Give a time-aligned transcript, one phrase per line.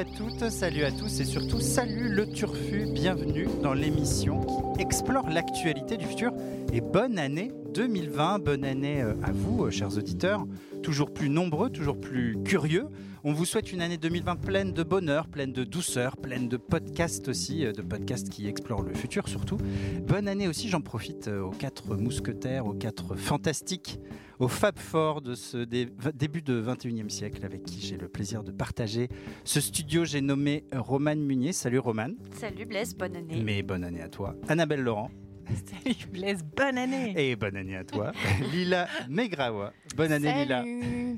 [0.00, 5.28] À toutes, salut à tous et surtout salut le Turfu, bienvenue dans l'émission qui explore
[5.28, 6.32] l'actualité du futur
[6.72, 10.46] et bonne année 2020, bonne année euh, à vous euh, chers auditeurs,
[10.82, 12.86] toujours plus nombreux, toujours plus curieux.
[13.22, 17.28] On vous souhaite une année 2020 pleine de bonheur, pleine de douceur, pleine de podcasts
[17.28, 19.58] aussi, euh, de podcasts qui explorent le futur surtout.
[20.06, 24.00] Bonne année aussi, j'en profite aux quatre mousquetaires, aux quatre fantastiques
[24.38, 28.52] au Fab Four de ce début de 21e siècle avec qui j'ai le plaisir de
[28.52, 29.08] partager
[29.44, 30.06] ce studio.
[30.06, 31.52] J'ai nommé Roman Munier.
[31.52, 32.08] Salut Roman.
[32.32, 33.42] Salut Blaise, bonne année.
[33.44, 34.34] Mais bonne année à toi.
[34.48, 35.10] Annabelle Laurent.
[35.84, 37.12] Salut Blaise, bonne année.
[37.16, 38.12] Et bonne année à toi.
[38.52, 39.74] Lila Megrawa.
[39.94, 40.64] Bonne année Salut, Lila.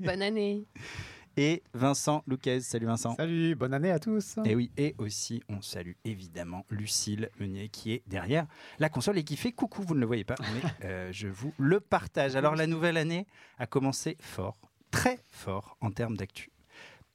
[0.04, 0.66] Bonne année.
[1.36, 2.60] Et Vincent Louquez.
[2.60, 3.14] Salut Vincent.
[3.16, 4.36] Salut, bonne année à tous.
[4.44, 8.46] Et oui, et aussi on salue évidemment Lucille Meunier qui est derrière
[8.78, 11.54] la console et qui fait coucou, vous ne le voyez pas, mais euh, je vous
[11.56, 12.36] le partage.
[12.36, 13.26] Alors la nouvelle année
[13.58, 14.58] a commencé fort,
[14.90, 16.50] très fort en termes d'actu.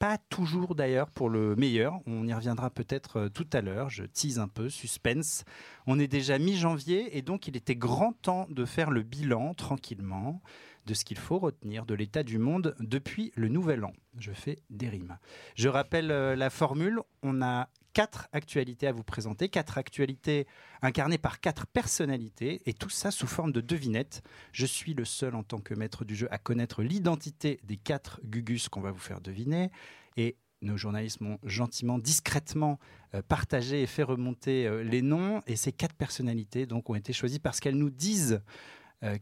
[0.00, 4.04] Pas toujours d'ailleurs pour le meilleur, on y reviendra peut-être euh, tout à l'heure, je
[4.04, 5.44] tease un peu, suspense.
[5.86, 10.40] On est déjà mi-janvier et donc il était grand temps de faire le bilan tranquillement
[10.88, 13.92] de ce qu'il faut retenir de l'état du monde depuis le nouvel an.
[14.18, 15.18] Je fais des rimes.
[15.54, 20.46] Je rappelle euh, la formule, on a quatre actualités à vous présenter, quatre actualités
[20.80, 24.22] incarnées par quatre personnalités, et tout ça sous forme de devinettes.
[24.52, 28.20] Je suis le seul en tant que maître du jeu à connaître l'identité des quatre
[28.24, 29.70] gugus qu'on va vous faire deviner,
[30.16, 32.78] et nos journalistes m'ont gentiment, discrètement
[33.14, 37.12] euh, partagé et fait remonter euh, les noms, et ces quatre personnalités donc ont été
[37.12, 38.40] choisies parce qu'elles nous disent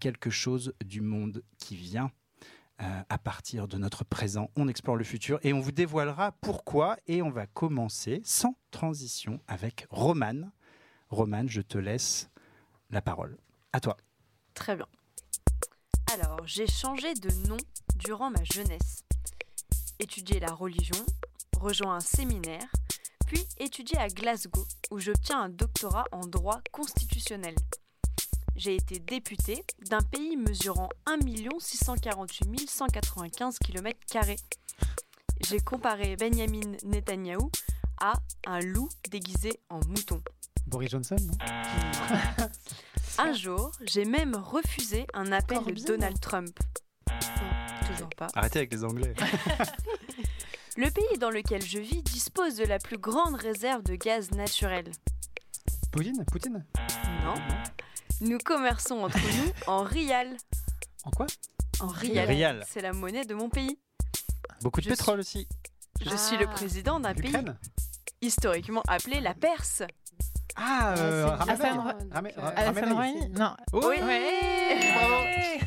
[0.01, 2.11] quelque chose du monde qui vient.
[2.83, 6.99] Euh, à partir de notre présent, on explore le futur et on vous dévoilera pourquoi.
[7.07, 10.53] Et on va commencer sans transition avec Romane.
[11.09, 12.29] Romane, je te laisse
[12.91, 13.39] la parole.
[13.73, 13.97] À toi.
[14.53, 14.87] Très bien.
[16.13, 17.57] Alors, j'ai changé de nom
[17.97, 19.05] durant ma jeunesse.
[19.99, 21.07] Étudié la religion,
[21.59, 22.69] rejoint un séminaire,
[23.27, 27.55] puis étudié à Glasgow, où j'obtiens un doctorat en droit constitutionnel
[28.57, 31.19] j'ai été député d'un pays mesurant 1
[31.59, 33.99] 648 195 km.
[35.49, 37.51] J'ai comparé Benjamin Netanyahou
[38.01, 38.15] à
[38.47, 40.23] un loup déguisé en mouton.
[40.67, 41.35] Boris Johnson, non?
[43.19, 46.59] Un jour, j'ai même refusé un appel de Donald Trump.
[47.87, 48.29] toujours pas.
[48.35, 49.15] Arrêtez avec les Anglais.
[50.77, 54.91] Le pays dans lequel je vis dispose de la plus grande réserve de gaz naturel.
[55.91, 56.25] Poutine?
[56.31, 56.67] Poutine?
[57.25, 57.35] Non.
[58.21, 60.37] Nous commerçons entre nous en rial.
[61.05, 61.27] En quoi?
[61.81, 62.29] En rial.
[62.29, 62.65] Rial.
[62.69, 63.79] C'est la monnaie de mon pays.
[64.63, 65.47] Beaucoup de Je pétrole aussi.
[66.01, 66.17] Je Ah.
[66.17, 67.33] suis le président d'un pays
[68.23, 69.83] historiquement appelé la Perse.
[70.57, 71.65] Ah, euh, c'est-
[72.15, 72.35] Ramenei.
[72.37, 72.93] Hassan.
[72.93, 73.57] Rouhani Non.
[73.75, 73.97] Oui.
[74.03, 75.61] Ouais.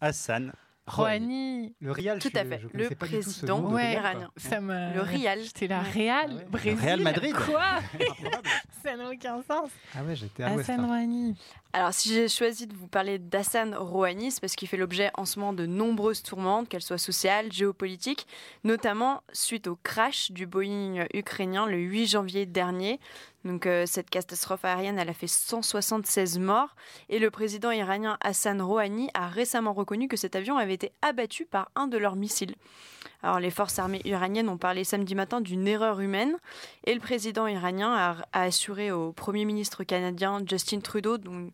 [0.00, 0.52] Hassan.
[0.86, 1.74] Rouhani.
[1.80, 2.60] Le Rial, Tout à fait.
[2.60, 3.94] je Le président Ouais.
[3.94, 4.30] iranien.
[4.36, 4.94] Ça me...
[4.94, 5.40] Le Rial.
[5.42, 5.90] J'étais là, Ouais.
[5.90, 6.44] Real, Ah ouais.
[6.50, 6.78] Brésil.
[6.80, 7.34] Real Madrid.
[7.34, 7.62] Quoi.
[8.82, 9.70] Ça n'a aucun sens.
[9.94, 10.48] Ah ouais, j'étais à.
[10.50, 10.86] Hassan hein.
[10.86, 11.36] Rouhani.
[11.72, 15.24] Alors, si j'ai choisi de vous parler d'Hassan Rouhani, c'est parce qu'il fait l'objet en
[15.24, 18.26] ce moment de nombreuses tourmentes, qu'elles soient sociales, géopolitiques,
[18.64, 22.98] notamment suite au crash du Boeing ukrainien le 8 janvier dernier.
[23.44, 26.76] Donc, euh, cette catastrophe aérienne, elle a fait 176 morts.
[27.08, 31.44] Et le président iranien Hassan Rouhani a récemment reconnu que cet avion avait été abattu
[31.44, 32.54] par un de leurs missiles.
[33.22, 36.36] Alors, les forces armées iraniennes ont parlé samedi matin d'une erreur humaine.
[36.84, 41.50] Et le président iranien a, a assuré au Premier ministre canadien Justin Trudeau, dont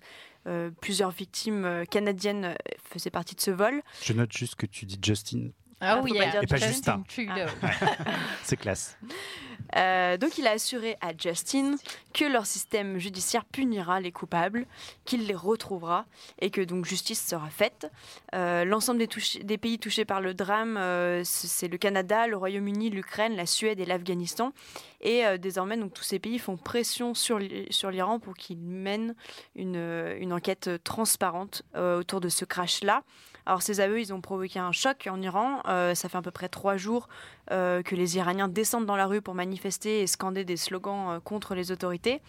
[0.46, 2.54] euh, plusieurs victimes euh, canadiennes
[2.84, 3.82] faisaient partie de ce vol.
[4.02, 5.50] Je note juste que tu dis Justin.
[5.80, 7.02] Ah, pas dire Et pas Justin.
[7.06, 7.26] Justin.
[7.26, 7.50] Trudeau.
[8.42, 8.98] C'est classe.
[9.76, 11.76] Euh, donc il a assuré à Justin
[12.14, 14.66] que leur système judiciaire punira les coupables,
[15.04, 16.06] qu'il les retrouvera
[16.40, 17.90] et que donc justice sera faite.
[18.34, 18.98] Euh, L'ensemble
[19.42, 23.80] des, pays touchés par le drame, euh, c'est le Canada, le Royaume-Uni, l'Ukraine, la Suède
[23.80, 24.52] et l'Afghanistan.
[25.00, 29.14] Et désormais, donc tous ces pays font pression sur l'I- sur l'Iran pour qu'il mène
[29.54, 33.04] une, enquête transparente autour de ce crash-là.
[33.48, 35.62] Alors ces aveux, ils ont provoqué un choc en Iran.
[35.68, 37.08] Euh, ça fait à peu près trois jours
[37.50, 41.20] euh, que les Iraniens descendent dans la rue pour manifester et scander des slogans euh,
[41.20, 42.20] contre les autorités.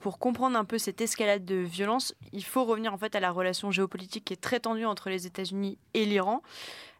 [0.00, 3.32] Pour comprendre un peu cette escalade de violence, il faut revenir en fait à la
[3.32, 6.42] relation géopolitique qui est très tendue entre les États-Unis et l'Iran.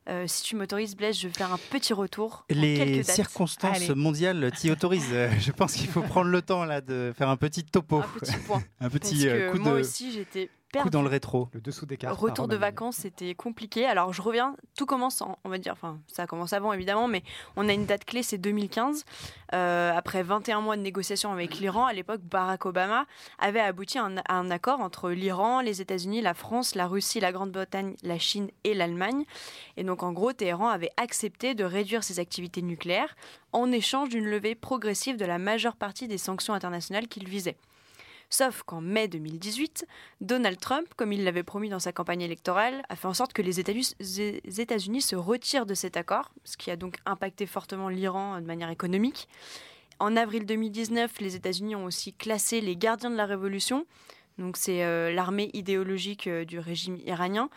[0.09, 2.45] Euh, si tu m'autorises, Blaise, je vais faire un petit retour.
[2.49, 3.95] Les circonstances Allez.
[3.95, 5.15] mondiales t'y autorisent.
[5.39, 8.37] Je pense qu'il faut prendre le temps là de faire un petit topo, Un petit
[8.47, 8.63] point.
[8.81, 10.91] un petit que coup, moi de, aussi, j'étais coup perdue.
[10.91, 11.49] dans le rétro.
[11.53, 12.19] Le dessous des cartes.
[12.19, 13.87] Retour de vacances, c'était compliqué.
[13.87, 17.23] Alors je reviens, tout commence, en- on va dire, enfin ça commence avant évidemment, mais
[17.57, 19.05] on a une date clé, c'est 2015.
[19.53, 23.07] Euh, après 21 mois de négociations avec l'Iran, à l'époque, Barack Obama
[23.39, 27.21] avait abouti à un, à un accord entre l'Iran, les États-Unis, la France, la Russie,
[27.21, 29.25] la Grande-Bretagne, la Chine et l'Allemagne.
[29.77, 33.17] Et donc en gros, Téhéran avait accepté de réduire ses activités nucléaires
[33.53, 37.57] en échange d'une levée progressive de la majeure partie des sanctions internationales qu'il visait.
[38.31, 39.87] Sauf qu'en mai 2018,
[40.21, 43.43] Donald Trump, comme il l'avait promis dans sa campagne électorale, a fait en sorte que
[43.43, 47.89] les États- les États-Unis se retirent de cet accord, ce qui a donc impacté fortement
[47.89, 49.29] l'Iran de manière économique.
[49.99, 53.85] En avril 2019, les États-Unis ont aussi classé les gardiens de la révolution,
[54.39, 57.51] donc c'est euh, l'armée idéologique euh, du régime iranien,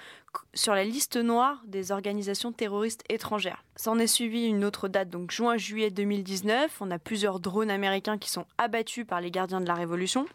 [0.53, 3.63] sur la liste noire des organisations terroristes étrangères.
[3.75, 6.81] S'en est suivi une autre date, donc juin-juillet 2019.
[6.81, 10.25] On a plusieurs drones américains qui sont abattus par les gardiens de la révolution.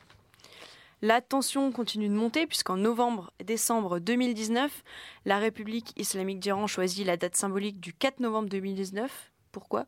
[1.01, 4.83] La tension continue de monter puisqu'en novembre-décembre 2019,
[5.27, 9.31] la République islamique d'Iran choisit la date symbolique du 4 novembre 2019.
[9.53, 9.87] Pourquoi?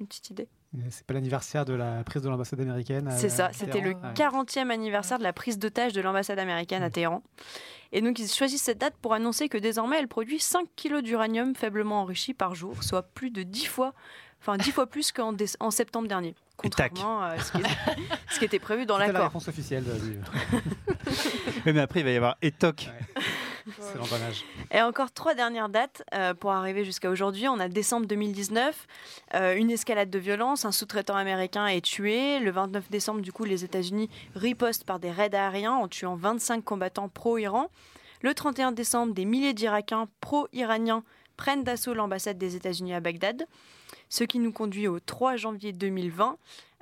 [0.00, 3.08] Une petite idée Et C'est pas l'anniversaire de la prise de l'ambassade américaine.
[3.08, 4.14] à- C'est ça, c'était le Téhéran Ouais.
[4.14, 7.22] 40e anniversaire de la prise d'otage de l'ambassade américaine à Téhéran.
[7.90, 11.56] Et donc ils choisissent cette date pour annoncer que désormais elle produit 5 kilos d'uranium
[11.56, 13.92] faiblement enrichi par jour, soit plus de 10 fois,
[14.40, 15.34] enfin 10 fois plus qu'en
[15.70, 16.36] septembre dernier.
[16.58, 17.62] Contrairement à ce qui,
[18.30, 19.28] ce qui était prévu dans C'était la l'accord.
[19.28, 19.84] réponse officielle
[21.64, 22.90] Oui, mais après, il va y avoir ETOC.
[23.80, 24.44] c'est l'emballage.
[24.72, 27.48] Et encore trois dernières dates euh, pour arriver jusqu'à aujourd'hui.
[27.48, 28.86] On a décembre 2019,
[29.34, 32.40] euh, une escalade de violence, un sous-traitant américain est tué.
[32.40, 36.64] Le 29 décembre, du coup, les États-Unis ripostent par des raids aériens en tuant 25
[36.64, 37.70] combattants pro-Iran.
[38.22, 41.04] Le 31 décembre, des milliers d'Irakiens pro-iraniens
[41.36, 43.46] prennent d'assaut l'ambassade des États-Unis à Bagdad,
[44.08, 46.36] ce qui nous conduit au 3 janvier 2020.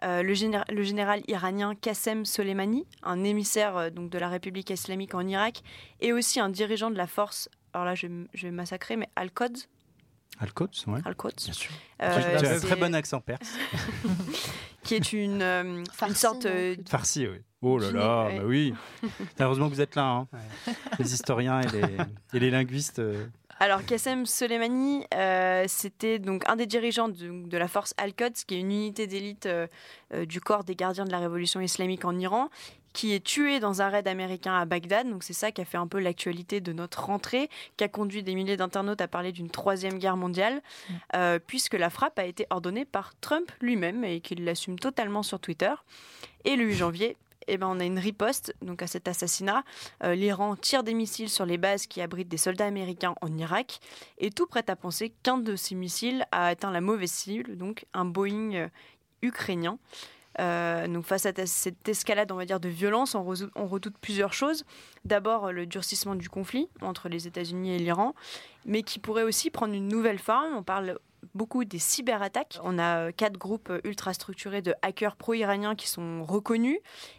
[0.05, 5.26] Euh, le, général, iranien Qassem Soleimani, un émissaire euh, donc de la République islamique en
[5.26, 5.62] Irak,
[6.02, 8.96] et aussi un dirigeant de la force, alors là je, vais m- je vais massacrer,
[8.96, 9.69] mais Al-Quds,
[10.38, 11.00] Al-Quds, ouais.
[11.05, 11.71] Al-Quds, Bien sûr.
[12.03, 13.55] euh, tu as un très bon accent perse.
[14.83, 16.77] qui est une, euh, une sorte euh.
[16.88, 17.38] Farsi, oui.
[17.62, 18.38] Oh là là, ouais.
[18.38, 18.75] bah oui.
[19.41, 20.29] Heureusement que vous êtes là, hein.
[20.33, 20.75] Ouais.
[20.99, 21.97] les historiens et les,
[22.35, 22.99] et les linguistes.
[23.00, 23.27] euh,
[23.59, 28.55] Alors, Qassem Soleimani, euh, c'était donc un des dirigeants de, de la force Al-Quds, qui
[28.56, 29.49] est une unité d'élite
[30.27, 32.50] du corps des gardiens de la révolution islamique en Iran,
[32.96, 35.06] qui est tué dans un raid américain à Bagdad.
[35.10, 38.22] Donc, c'est ça qui a fait un peu l'actualité de notre rentrée, qui a conduit
[38.22, 40.62] des milliers d'internautes à parler d'une troisième guerre mondiale,
[41.14, 45.38] euh, puisque la frappe a été ordonnée par Trump lui-même et qu'il l'assume totalement sur
[45.40, 45.75] Twitter.
[46.46, 49.62] Et le 8 janvier, eh ben, on a une riposte donc à cet assassinat.
[50.02, 53.78] Euh, L'Iran tire des missiles sur les bases qui abritent des soldats américains en Irak
[54.16, 57.84] et tout prête à penser qu'un de ces missiles a atteint la mauvaise cible, donc
[57.92, 58.69] un Boeing euh,
[59.20, 59.78] ukrainien.
[60.38, 64.65] Euh, donc face à cette escalade, on va dire, de violence, on, redoute plusieurs choses.
[65.05, 68.15] D'abord, euh, le durcissement du conflit entre les États-Unis et l'Iran,
[68.65, 70.55] mais qui pourrait aussi prendre une nouvelle forme.
[70.55, 70.99] On parle
[71.35, 72.59] beaucoup des cyberattaques.
[72.62, 76.79] On a euh, quatre groupes ultra structurés de hackers pro-iraniens qui sont reconnus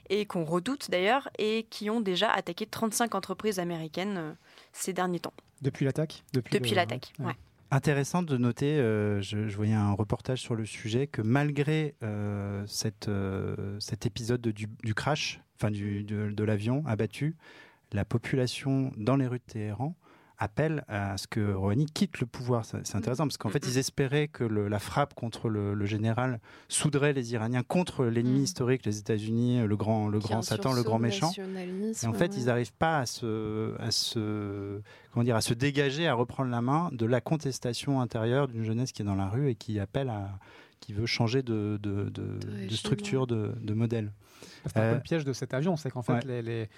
[0.10, 4.36] et qu'on redoute d'ailleurs, et qui ont déjà attaqué 35 entreprises américaines
[4.74, 6.24] ces derniers temps, Depuis l'attaque?
[6.34, 7.14] Depuis l'attaque.
[7.20, 7.26] ouais.
[7.26, 7.36] ouais.
[7.70, 12.66] Intéressant de noter, euh, je, voyais un reportage sur le sujet, que malgré euh,
[13.10, 17.36] euh, cet épisode de- du, crash, enfin du, de l'avion abattu,
[17.92, 19.96] la population dans les rues de Téhéran
[20.40, 22.64] appelle à ce que Rouhani quitte le pouvoir.
[22.66, 23.72] C'est intéressant parce qu'en fait, Mhm.
[23.72, 28.38] ils espéraient que le- la frappe contre le, le général souderait les Iraniens contre l'ennemi
[28.40, 28.44] Mhm.
[28.44, 31.32] historique, les États-Unis, le grand, le Satan, le grand méchant.
[31.36, 32.38] Et en fait, ouais.
[32.40, 34.80] ils n'arrivent pas à se, à se,
[35.12, 38.92] comment dire, à se dégager, à reprendre la main de la contestation intérieure d'une jeunesse
[38.92, 40.30] qui est dans la rue et qui appelle à,
[40.80, 44.12] qui veut changer de, de, de- de régime, structure, de, de modèle.
[44.68, 46.20] C'est un Euh, peu le piège de cet avion, c'est qu'en fait, ouais.
[46.26, 46.70] les, les-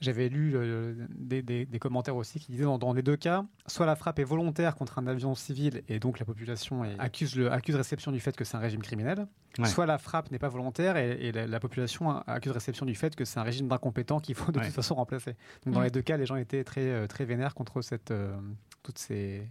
[0.00, 3.44] j'avais lu euh, des, des- des commentaires aussi qui disaient dans, dans les deux cas,
[3.66, 7.34] soit la frappe est volontaire contre un avion civil et donc la population est- accuse,
[7.36, 9.26] le, accuse réception du fait que c'est un régime criminel,
[9.58, 9.64] Ouais.
[9.66, 13.16] soit la frappe n'est pas volontaire et, et la, la population accuse réception du fait
[13.16, 14.66] que c'est un régime d'incompétents qu'il faut de Ouais.
[14.66, 15.34] toute façon remplacer.
[15.64, 15.84] Donc dans Mm.
[15.84, 18.36] les deux cas, les gens étaient très, euh, très vénères contre cette, euh,
[18.82, 19.48] toute, ces,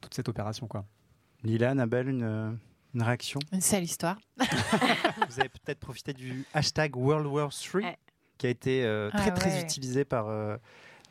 [0.00, 0.68] toute cette opération.
[0.68, 0.84] Quoi.
[1.42, 2.58] Lila, Nabel, une,
[2.94, 3.40] une réaction?
[3.52, 4.18] Une sale histoire.
[5.28, 7.98] Vous avez peut-être profité du hashtag World War III Ouais.
[8.40, 9.62] Qui a été euh, très Ah très ouais.
[9.62, 10.56] utilisé par euh,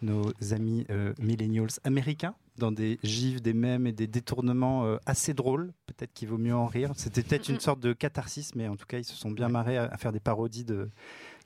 [0.02, 5.36] nos amis euh, millennials américains dans des gifs, des mèmes et des détournements euh, assez
[5.36, 5.72] drôles.
[5.86, 6.92] Peut-être qu'il vaut mieux en rire.
[6.96, 9.78] C'était peut-être une sorte de catharsis, mais en tout cas, ils se sont bien marrés
[9.78, 10.90] à, à faire des parodies de,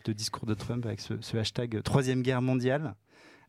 [0.05, 2.95] de discours de Trump avec ce, ce hashtag Troisième Guerre mondiale.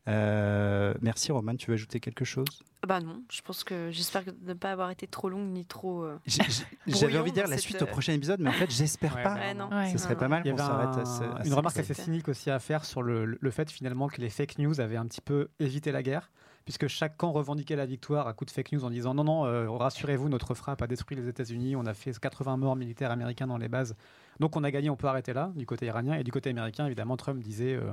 [0.07, 2.45] Euh, merci Roman, tu veux ajouter quelque chose?
[2.87, 6.03] Bah non, je pense que j'espère ne pas avoir été trop longue ni trop.
[6.03, 6.19] euh,
[6.87, 9.23] J'avais envie de dire la suite au euh, prochain épisode, mais en fait, j'espère Ouais,
[9.23, 9.33] pas.
[9.33, 9.69] bah, Ouais, non.
[9.71, 9.89] Ouais.
[9.91, 11.23] Ce serait non, pas mal Il y qu'on avait s'arrête un- à ce.
[11.41, 14.29] à une remarque assez cynique aussi à faire sur le, le fait finalement que les
[14.29, 16.29] fake news avaient un petit peu évité la guerre,
[16.65, 19.45] puisque chaque camp revendiquait la victoire à coup de fake news en disant non, non,
[19.45, 23.47] euh, rassurez-vous, notre frappe a détruit les États-Unis, on a fait 80 morts militaires américains
[23.47, 23.95] dans les bases,
[24.39, 26.85] donc on a gagné, on peut arrêter là, du côté iranien, et du côté américain,
[26.85, 27.91] évidemment, Trump disait euh,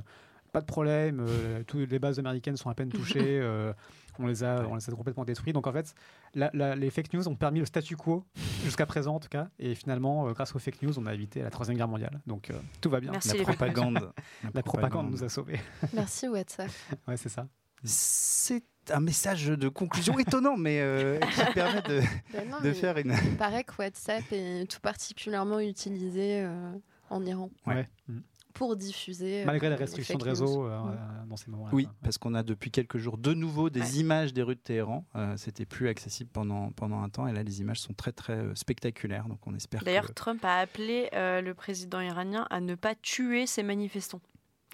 [0.53, 3.19] pas de problème, euh, toutes les bases américaines sont à peine touchées.
[3.41, 3.73] euh,
[4.19, 5.51] on les, a, on les a complètement détruits.
[5.53, 5.93] Donc en fait,
[6.35, 8.23] la- la- les fake news ont permis le statu quo,
[8.63, 9.47] jusqu'à présent en tout cas.
[9.59, 12.21] Et finalement, euh, grâce aux fake news, on a évité la Troisième Guerre mondiale.
[12.27, 13.11] Donc euh, tout va bien.
[13.11, 14.13] Merci La propagande.
[14.53, 15.59] La propagande nous a sauvés.
[15.93, 16.69] Merci WhatsApp.
[17.07, 17.47] ouais, c'est ça.
[17.83, 22.73] C'est un message de conclusion étonnant, mais euh, qui permet de, Ben non, de mais
[22.73, 23.13] faire une.
[23.25, 26.71] Il paraît que WhatsApp est tout particulièrement utilisé euh,
[27.09, 27.87] en Iran Ouais.
[28.07, 28.19] Mm.
[28.53, 29.41] Pour diffuser.
[29.41, 31.71] euh, Malgré les restrictions de réseau euh, euh, dans ces moments-là.
[31.73, 33.89] Oui, parce qu'on a depuis quelques jours de nouveau des Ouais.
[33.99, 35.05] images des rues de Téhéran.
[35.15, 38.43] Euh, C'était plus accessible pendant, pendant un temps, et là, les images sont très très
[38.55, 39.27] spectaculaires.
[39.27, 40.13] Donc, on espère D'ailleurs, que.
[40.13, 44.21] Trump a appelé euh, le président iranien à ne pas tuer ses manifestants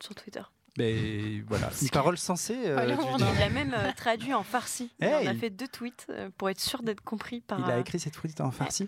[0.02, 0.42] sur Twitter.
[0.78, 2.56] Mais voilà, une parole sensée.
[2.66, 3.24] euh, Voilà, on dis.
[3.38, 4.92] Il a même euh, traduit en farsi.
[5.02, 7.60] Hey en a fait deux tweets euh, pour être sûr d'être compris par.
[7.60, 8.88] Il a écrit cette tweet en farci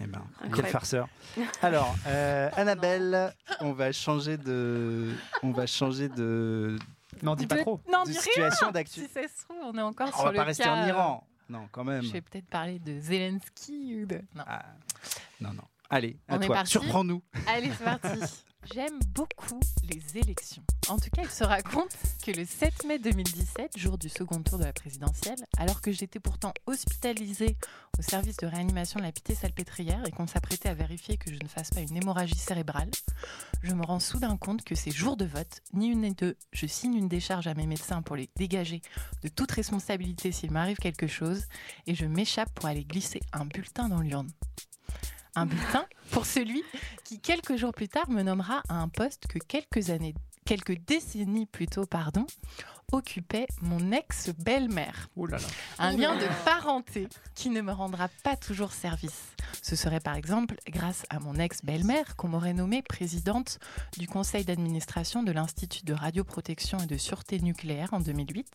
[0.00, 0.22] Eh ben,
[0.54, 1.08] quel farceur.
[1.62, 6.78] Alors, euh, Annabelle, on va changer de, on va changer de,
[7.22, 7.80] Non, dis pas trop.
[7.90, 9.00] Non, de dis rien situation Si d'actu.
[9.12, 10.88] ça se trouve, on est encore On sur va le pas rester cas, en euh,
[10.88, 11.26] Iran.
[11.48, 12.02] Non, quand même.
[12.02, 14.16] Je vais peut-être parler de Zelensky ou de...
[14.34, 14.44] Non.
[14.46, 14.64] Ah,
[15.40, 15.64] non, non.
[15.90, 16.64] Allez, à On est toi.
[16.64, 17.22] Surprends-nous.
[17.46, 18.18] Allez, c'est parti.
[18.74, 20.62] J'aime beaucoup les élections.
[20.88, 24.58] En tout cas, il se raconte que le 7 mai 2017, jour du second tour
[24.58, 27.56] de la présidentielle, alors que j'étais pourtant hospitalisée
[27.98, 31.48] au service de réanimation de la Pitié-Salpêtrière et qu'on s'apprêtait à vérifier que je ne
[31.48, 32.90] fasse pas une hémorragie cérébrale,
[33.62, 36.66] je me rends soudain compte que ces jours de vote, ni une ni deux, je
[36.66, 38.82] signe une décharge à mes médecins pour les dégager
[39.22, 41.44] de toute responsabilité s'il m'arrive quelque chose
[41.86, 44.30] et je m'échappe pour aller glisser un bulletin dans l'urne.
[45.36, 46.62] Un bulletin pour celui
[47.04, 51.46] qui, quelques jours plus tard, me nommera à un poste que quelques années, quelques décennies
[51.46, 52.26] plus tôt, pardon,
[52.90, 55.08] occupait mon ex-belle-mère.
[55.16, 55.46] Oh là là.
[55.78, 59.22] Un lien de parenté qui ne me rendra pas toujours service.
[59.62, 63.58] Ce serait par exemple grâce à mon ex-belle-mère qu'on m'aurait nommée présidente
[63.96, 68.46] du conseil d'administration de l'Institut de radioprotection et de sûreté nucléaire en 2008.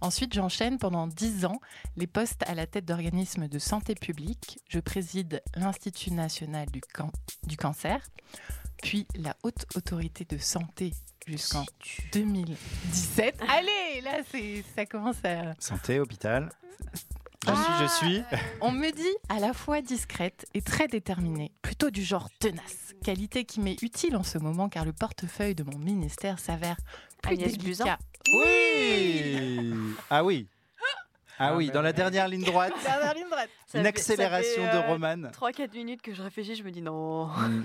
[0.00, 1.60] Ensuite, j'enchaîne pendant dix ans
[1.96, 4.60] les postes à la tête d'organismes de santé publique.
[4.68, 7.12] Je préside l'Institut national du, can-
[7.44, 8.00] du cancer,
[8.82, 10.92] puis la Haute Autorité de Santé
[11.26, 11.64] jusqu'en
[12.12, 13.40] 2017.
[13.48, 15.54] Allez, là, c'est, ça commence à...
[15.58, 16.50] Santé, hôpital.
[17.46, 17.88] Je Ah.
[17.88, 18.38] suis, je suis.
[18.62, 23.44] On me dit à la fois discrète et très déterminée, plutôt du genre tenace, qualité
[23.44, 26.76] qui m'est utile en ce moment car le portefeuille de mon ministère s'avère
[27.22, 27.64] plus Agnès délicat.
[27.66, 27.98] Buzyn.
[28.32, 29.94] Oui.
[30.10, 30.46] Ah oui.
[31.38, 33.48] Ah Ah oui, ben dans la dernière ligne droite, Dernière ligne droite.
[33.66, 35.30] Ça une fait- accélération ça fait, de euh, Roman.
[35.32, 37.26] 3-4 minutes que je réfléchis, je me dis non.
[37.26, 37.64] Mm.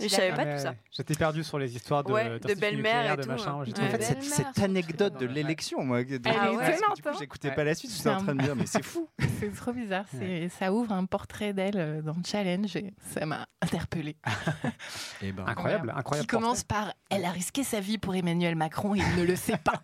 [0.00, 0.74] Je savais pas Ah, tout ça.
[0.90, 3.54] J'étais perdu sur les histoires de, Ouais, de belle-mère et de tout, machin.
[3.60, 3.64] hein.
[3.64, 3.90] J'étais En Ouais.
[3.90, 4.62] fait, cette, Belle-mère, cette surtout.
[4.64, 7.12] anecdote de l'élection, moi, de- Elle est parce que étonnante, du coup, hein.
[7.18, 7.54] j'écoutais Ouais.
[7.54, 9.08] pas la suite, j'étais en C'est train de dire, mais c'est fou.
[9.40, 10.04] C'est trop bizarre.
[10.10, 14.16] c'est- Ça ouvre un portrait d'elle euh, dans le challenge et ça m'a interpellée.
[15.22, 16.26] Eh ben, Incroyable, incroyable.
[16.28, 19.36] Qui commence par Elle a risqué sa vie pour Emmanuel Macron et il ne le
[19.36, 19.82] sait pas.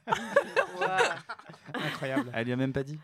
[1.87, 2.31] Incroyable.
[2.35, 2.99] Elle lui a même pas dit.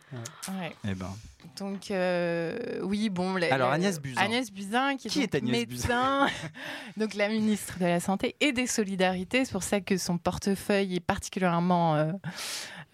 [0.49, 0.73] Ouais.
[0.89, 1.11] Eh ben,
[1.59, 3.35] Donc, euh, oui, bon.
[3.37, 4.21] la- Alors, Agnès Buzyn.
[4.21, 6.27] Agnès Buzyn, qui est, Qui donc est Agnès médecin,
[6.97, 9.45] donc la ministre de la Santé et des Solidarités.
[9.45, 12.13] C'est pour ça que son portefeuille est particulièrement euh,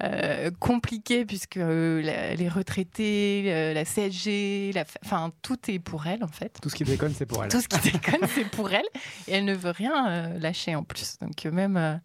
[0.02, 6.28] euh, compliqué, puisque la- les retraités, la CSG, la, enfin, tout est pour elle, en
[6.28, 6.58] fait.
[6.62, 7.50] Tout ce qui déconne, c'est pour elle.
[7.50, 8.86] Tout ce qui déconne, c'est pour elle.
[9.28, 11.18] Et elle ne veut rien euh, lâcher en plus.
[11.20, 12.00] Donc, euh, même.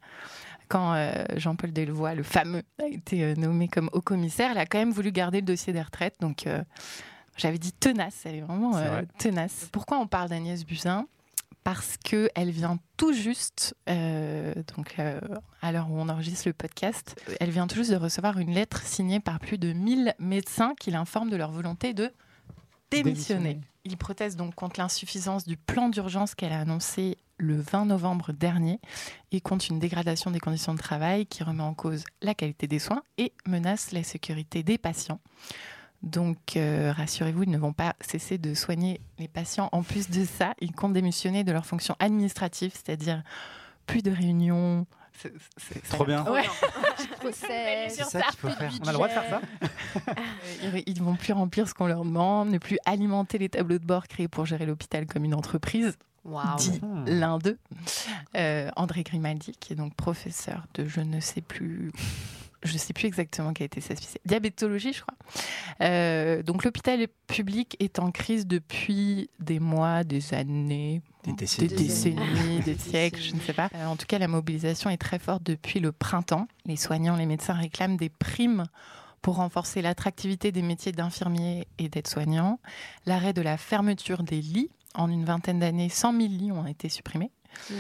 [0.74, 4.66] Quand euh, Jean-Paul Delevoye, le fameux, a été euh, nommé comme haut commissaire, elle a
[4.66, 6.16] quand même voulu garder le dossier des retraites.
[6.20, 6.64] Donc, euh,
[7.38, 9.06] j'avais dit tenace, elle est vraiment vrai.
[9.20, 9.70] tenace.
[9.72, 11.06] Pourquoi on parle d'Agnès Buzyn?
[11.64, 15.20] Parce qu'elle vient tout juste, euh, donc euh,
[15.62, 18.82] à l'heure où on enregistre le podcast, elle vient tout juste de recevoir une lettre
[18.82, 22.12] signée par plus de 1000 médecins qui l'informent de leur volonté de
[22.90, 23.62] démissionner.
[23.86, 28.80] Ils protestent donc contre l'insuffisance du plan d'urgence qu'elle a annoncé le 20 novembre dernier
[29.32, 32.80] et contre une dégradation des conditions de travail qui remet en cause la qualité des
[32.80, 35.20] soins et menace la sécurité des patients.
[36.02, 39.70] Donc, euh, rassurez-vous, ils ne vont pas cesser de soigner les patients.
[39.72, 43.24] En plus de ça, ils comptent démissionner de leurs fonctions administratives, c'est-à-dire
[43.86, 44.86] plus de réunions.
[45.58, 46.26] C'est- Trop bien.
[46.30, 46.44] Ouais.
[47.20, 47.88] Procès.
[47.90, 48.72] C'est ça qu'il faut faire.
[48.82, 49.42] On a le droit de faire ça
[50.64, 53.86] Euh, Ils vont plus remplir ce qu'on leur demande, ne plus alimenter les tableaux de
[53.86, 55.98] bord créés pour gérer l'hôpital comme une entreprise.
[56.58, 57.06] Dit Hmm.
[57.08, 57.58] l'un d'eux,
[58.36, 61.92] euh, André Grimaldi, qui est donc professeur de je ne sais plus.
[62.64, 64.22] Je ne sais plus exactement quelle était sa spécialité.
[64.26, 65.16] Diabétologie, je crois.
[65.82, 72.62] Euh, donc l'hôpital public est en crise depuis des mois, des années, Des des décennies.
[72.64, 73.68] des siècles, je ne sais pas.
[73.76, 76.48] Euh, en tout cas, la mobilisation est très forte depuis le printemps.
[76.66, 78.64] Les soignants, les médecins réclament des primes
[79.22, 82.60] pour renforcer l'attractivité des métiers d'infirmier et d'aide-soignant.
[83.06, 84.70] L'arrêt de la fermeture des lits.
[84.94, 87.32] En une vingtaine d'années, 100 000 lits ont été supprimés.
[87.70, 87.74] Mm.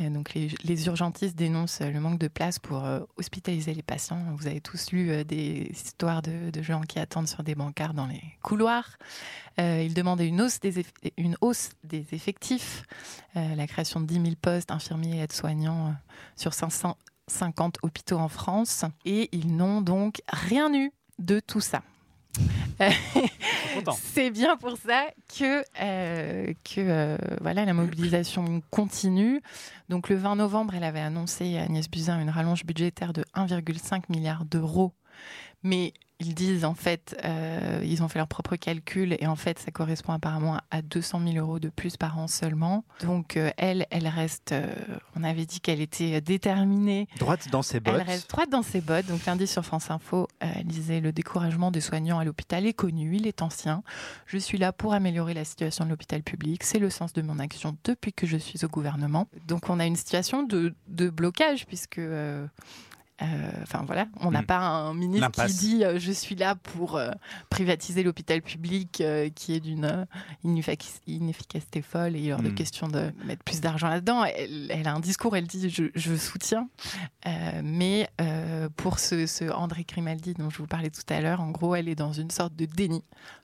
[0.00, 3.82] Euh, donc les, les urgentistes dénoncent euh, le manque de place pour euh, hospitaliser les
[3.82, 4.18] patients.
[4.36, 7.94] Vous avez tous lu euh, des histoires de, de gens qui attendent sur des bancards
[7.94, 8.98] dans les couloirs.
[9.60, 12.82] Euh, ils demandent une hausse des, eff- une hausse des effectifs,
[13.36, 15.94] la création de 10 000 postes infirmiers et aides-soignants
[16.34, 18.84] sur 550 hôpitaux en France.
[19.04, 20.90] Et ils n'ont donc rien eu
[21.20, 21.82] de tout ça.
[23.96, 25.06] C'est bien pour ça
[25.38, 29.40] que, euh, que euh, voilà, la mobilisation continue.
[29.88, 34.44] Donc le 20 novembre, elle avait annoncé Agnès Buzyn une rallonge budgétaire de 1,5 milliard
[34.44, 34.92] d'euros.
[35.62, 39.58] Mais ils disent en fait, euh, ils ont fait leurs propres calculs et en fait,
[39.58, 42.84] ça correspond apparemment à 200 000 euros de plus par an seulement.
[43.02, 44.52] Donc euh, elle, elle reste.
[44.52, 44.72] euh,
[45.16, 47.94] on avait dit qu'elle était déterminée Droite dans ses bottes.
[47.96, 49.06] elle reste droite dans ses bottes.
[49.06, 53.16] Donc lundi sur France Info, elle disait le découragement des soignants à l'hôpital est connu,
[53.16, 53.82] il est ancien.
[54.26, 56.62] Je suis là pour améliorer la situation de l'hôpital public.
[56.62, 59.26] C'est le sens de mon action depuis que je suis au gouvernement.
[59.48, 61.98] Donc on a une situation de, de blocage puisque.
[63.24, 64.46] Euh, Enfin voilà, on n'a Mm.
[64.46, 67.10] pas un ministre qui dit euh, je suis là pour euh,
[67.50, 69.02] privatiser l'hôpital public
[69.34, 70.06] qui est d'une
[70.44, 72.54] ineffic- inefficacité folle et il est hors de Mm.
[72.54, 74.24] question de mettre plus d'argent là-dedans.
[74.24, 76.68] Elle, elle a un discours, elle dit je, je soutiens,
[77.62, 78.08] mais
[78.76, 81.88] pour ce, ce André Grimaldi dont je vous parlais tout à l'heure, en gros, elle
[81.88, 83.02] est dans une sorte de déni.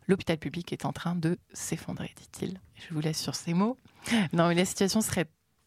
[0.08, 2.60] L'hôpital public est en train de s'effondrer, dit-il.
[2.88, 3.76] Je vous laisse sur ces mots.
[4.32, 5.26] Non, mais la situation serait,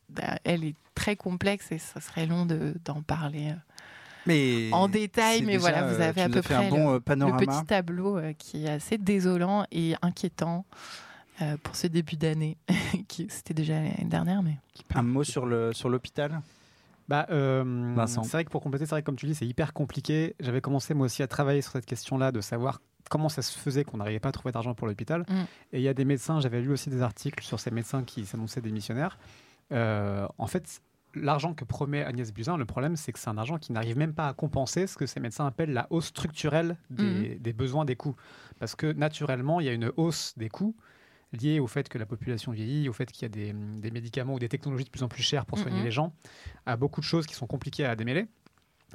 [0.09, 3.53] bah, elle est très complexe et ça serait long de- d'en parler
[4.25, 5.41] Mais en détail.
[5.41, 7.37] Mais déjà, voilà, vous euh, avez à peu un près bon euh, le panorama.
[7.39, 10.65] petit tableau euh, qui est assez désolant et inquiétant
[11.41, 12.57] euh, pour ce début d'année,
[13.29, 14.57] c'était déjà l'année dernière, mais
[14.93, 16.41] Un mot sur le sur l'hôpital?
[17.09, 18.23] Bah, euh, Vincent.
[18.23, 20.35] C'est vrai que pour compléter, c'est vrai que comme tu dis, c'est hyper compliqué.
[20.39, 23.83] J'avais commencé moi aussi à travailler sur cette question-là, de savoir comment ça se faisait
[23.83, 25.21] qu'on n'arrivait pas à trouver d'argent pour l'hôpital.
[25.27, 25.33] Mm.
[25.73, 28.25] Et il y a des médecins, j'avais lu aussi des articles sur ces médecins qui
[28.25, 29.17] s'annonçaient démissionnaires.
[29.73, 30.81] Euh, en fait,
[31.15, 34.13] l'argent que promet Agnès Buzyn, le problème, c'est que c'est un argent qui n'arrive même
[34.13, 37.95] pas à compenser ce que ces médecins appellent la hausse structurelle des, des besoins des
[37.95, 38.15] coûts.
[38.59, 40.75] Parce que naturellement, il y a une hausse des coûts
[41.31, 44.35] liée au fait que la population vieillit, au fait qu'il y a des, des médicaments
[44.35, 45.85] ou des technologies de plus en plus chères pour soigner Mhm.
[45.85, 46.13] les gens,
[46.65, 48.27] à beaucoup de choses qui sont compliquées à démêler.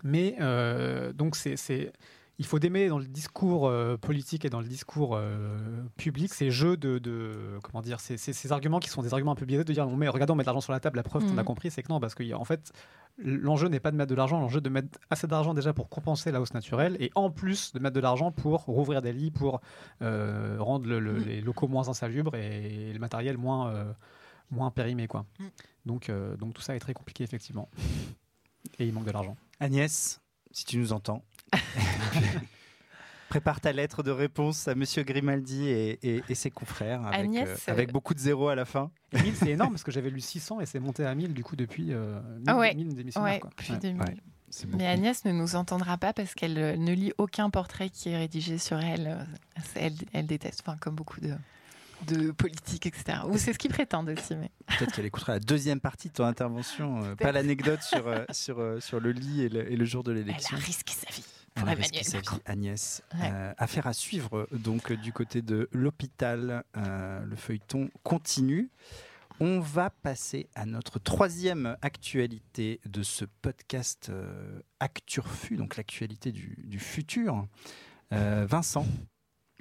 [0.05, 1.93] Mais euh, donc, c'est, c'est-
[2.41, 5.59] il faut démêler dans le discours euh, politique et dans le discours euh,
[5.97, 9.33] public ces jeux de, de- comment dire, ces, ces- ces arguments qui sont des arguments
[9.33, 10.97] un peu biaisés de dire on met, regardons, on met de l'argent sur la table,
[10.99, 11.45] la preuve qu'on a Mhm.
[11.45, 12.71] compris, c'est que non, parce qu'en fait,
[13.19, 15.89] l'enjeu n'est pas de mettre de l'argent, l'enjeu est de mettre assez d'argent déjà pour
[15.89, 19.33] compenser la hausse naturelle et en plus de mettre de l'argent pour rouvrir des lits,
[19.33, 19.61] pour
[20.03, 21.25] euh, rendre le- le- Mhm.
[21.25, 23.93] les locaux moins insalubres et le matériel moins, euh,
[24.53, 25.09] moins périmé.
[25.09, 25.27] Quoi.
[25.41, 25.51] Mhm.
[25.87, 27.69] Donc, euh, donc tout ça est très compliqué, effectivement.
[28.79, 29.37] Et il manque de l'argent.
[29.59, 30.21] Agnès,
[30.53, 31.25] si tu nous entends,
[33.29, 37.49] prépare ta lettre de réponse à Monsieur Grimaldi et, et- et ses confrères avec, Agnès,
[37.69, 38.91] euh, avec beaucoup de zéros à la fin.
[39.13, 41.45] Et 1000, c'est énorme parce que j'avais lu 600 et c'est monté à 1000 du
[41.45, 42.75] coup depuis euh, 1000, Ah ouais.
[42.75, 43.33] 1000 démissionnaires.
[43.35, 43.51] ouais, quoi.
[43.55, 43.79] plus Ouais.
[43.79, 44.01] 2000.
[44.03, 44.17] ouais.
[44.51, 44.79] C'est beaucoup.
[44.79, 48.17] Mais Agnès ne nous entendra pas parce qu'elle euh, ne lit aucun portrait qui est
[48.17, 49.07] rédigé sur elle.
[49.09, 49.25] Euh,
[49.75, 51.35] Elle, elle déteste, enfin, comme beaucoup de,
[52.07, 53.19] de politiques, etc.
[53.29, 54.37] Ou c'est ce qu'ils prétendent aussi.
[54.37, 54.51] Mais...
[54.79, 58.59] Peut-être qu'elle écoutera la deuxième partie de ton intervention, euh, pas l'anecdote sur, euh, sur,
[58.59, 60.57] euh, sur le lit et le, et le jour de l'élection.
[60.57, 61.25] Elle a risqué sa vie,
[62.45, 63.03] Agnès.
[63.15, 63.31] Ouais.
[63.33, 66.65] Euh, affaire à suivre donc euh, du côté de l'hôpital.
[66.77, 68.71] Euh, le feuilleton continue.
[69.41, 76.57] On va passer à notre troisième actualité de ce podcast euh, Acturfu, donc l'actualité du,
[76.65, 77.47] du futur.
[78.13, 78.85] Euh, Vincent,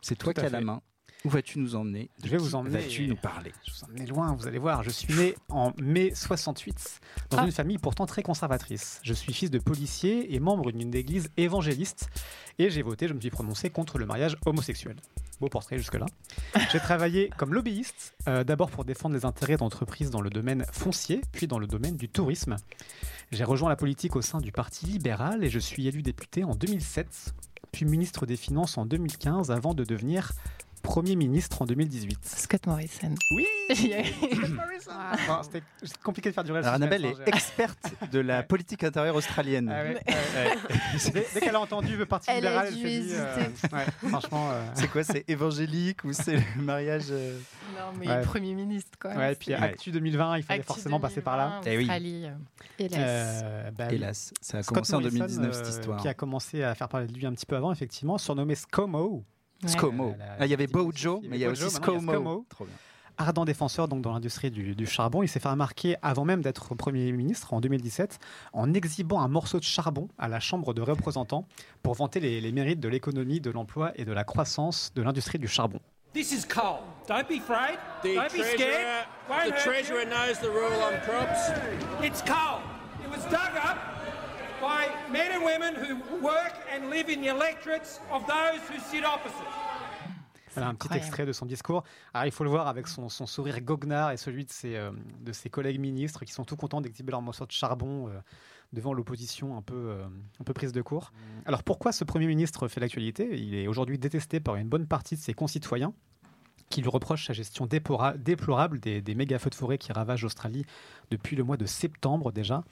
[0.01, 0.81] c'est toi qui as la main.
[1.27, 2.09] Où vas-tu nous emmener?
[2.23, 3.51] Je vais vous emmener- Vas-tu nous parler?
[3.65, 4.81] Je vous emmenez loin, vous allez voir.
[4.83, 7.43] Je suis né en mai 68 dans Ah.
[7.45, 9.01] une famille pourtant très conservatrice.
[9.03, 12.07] Je suis fils de policier et membre d'une église évangéliste
[12.59, 14.95] et j'ai voté, je me suis prononcé contre le mariage homosexuel.
[15.41, 16.05] Beau portrait jusque-là.
[16.71, 21.19] J'ai travaillé comme lobbyiste, euh, d'abord pour défendre les intérêts d'entreprises dans le domaine foncier,
[21.33, 22.55] puis dans le domaine du tourisme.
[23.33, 26.55] J'ai rejoint la politique au sein du Parti libéral et je suis élu député en
[26.55, 27.33] 2007,
[27.73, 30.31] puis ministre des Finances en 2015 avant de devenir
[30.87, 33.13] Premier ministre en 2018 Scott Morrison.
[33.35, 33.45] Oui
[34.89, 35.61] Ah, C'était
[36.01, 39.69] compliqué de faire le Alors, Annabelle suspense, est hein, experte de la politique intérieure australienne.
[39.69, 40.57] Ah ouais, ouais.
[41.13, 43.75] Dès, dès qu'elle a entendu le parti Elle a libéral, elle dû s'est dit, euh,
[43.75, 44.49] ouais, franchement.
[44.49, 47.37] euh, C'est quoi C'est évangélique ou c'est le mariage euh,
[47.77, 48.21] Non, mais Ouais.
[48.21, 49.13] Premier ministre, quoi.
[49.13, 51.59] ouais, et puis Actu 2020, il fallait Actu forcément passer par là.
[51.65, 51.83] 2020, Eh oui.
[51.83, 52.29] Australie, euh,
[52.79, 53.41] Hélas.
[53.43, 56.01] Euh, bah, Hélas, ça a Scott commencé en Morrison, 2019 cette euh, histoire.
[56.01, 59.25] Qui a commencé à faire parler de lui un petit peu avant, effectivement, surnommé ScoMo,
[59.63, 59.69] ouais.
[59.69, 60.15] Scomo.
[60.17, 62.45] La- la- Ah, il y avait Bojo, mais il y a avait aussi Scomo.
[63.19, 65.23] Ardent défenseur donc dans l'industrie du, du charbon.
[65.23, 68.19] Il s'est fait remarquer avant même d'être Premier ministre en 2017
[68.53, 71.47] en exhibant un morceau de charbon à la Chambre de représentants
[71.81, 75.39] pour vanter les, les mérites de l'économie, de l'emploi et de la croissance de l'industrie
[75.39, 75.79] du charbon.
[76.13, 76.81] This is coal.
[77.07, 77.79] Don't be afraid.
[78.03, 79.07] The Don't be scared.
[79.27, 81.49] Won't the treasurer knows the rule on crops.
[82.03, 82.61] It's coal.
[83.03, 83.77] It was dug up
[84.61, 89.03] by men and women who work and live in the electorates of those who sit
[89.05, 89.47] opposite.
[90.53, 91.05] Voilà un petit incroyable.
[91.05, 91.83] extrait de son discours.
[92.13, 94.91] Alors, il faut le voir avec son, son sourire goguenard et celui de ses, euh,
[95.19, 98.19] de ses collègues ministres qui sont tout contents d'exhiber leur morceau de charbon euh,
[98.73, 100.05] devant l'opposition un peu, euh,
[100.39, 101.11] un peu prise de court.
[101.45, 103.29] Alors pourquoi ce Premier ministre fait l'actualité?
[103.37, 105.93] Il est aujourd'hui détesté par une bonne partie de ses concitoyens
[106.69, 110.65] qui lui reprochent sa gestion déplorable des, des méga-feux de forêt qui ravagent l'Australie
[111.11, 112.63] depuis le mois de septembre déjà.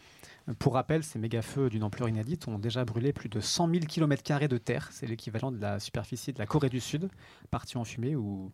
[0.59, 4.47] Pour rappel, ces méga-feux d'une ampleur inédite ont déjà brûlé plus de 100 000 km
[4.47, 4.89] de terre.
[4.91, 7.09] C'est l'équivalent de la superficie de la Corée du Sud,
[7.49, 8.51] partie en fumée, ou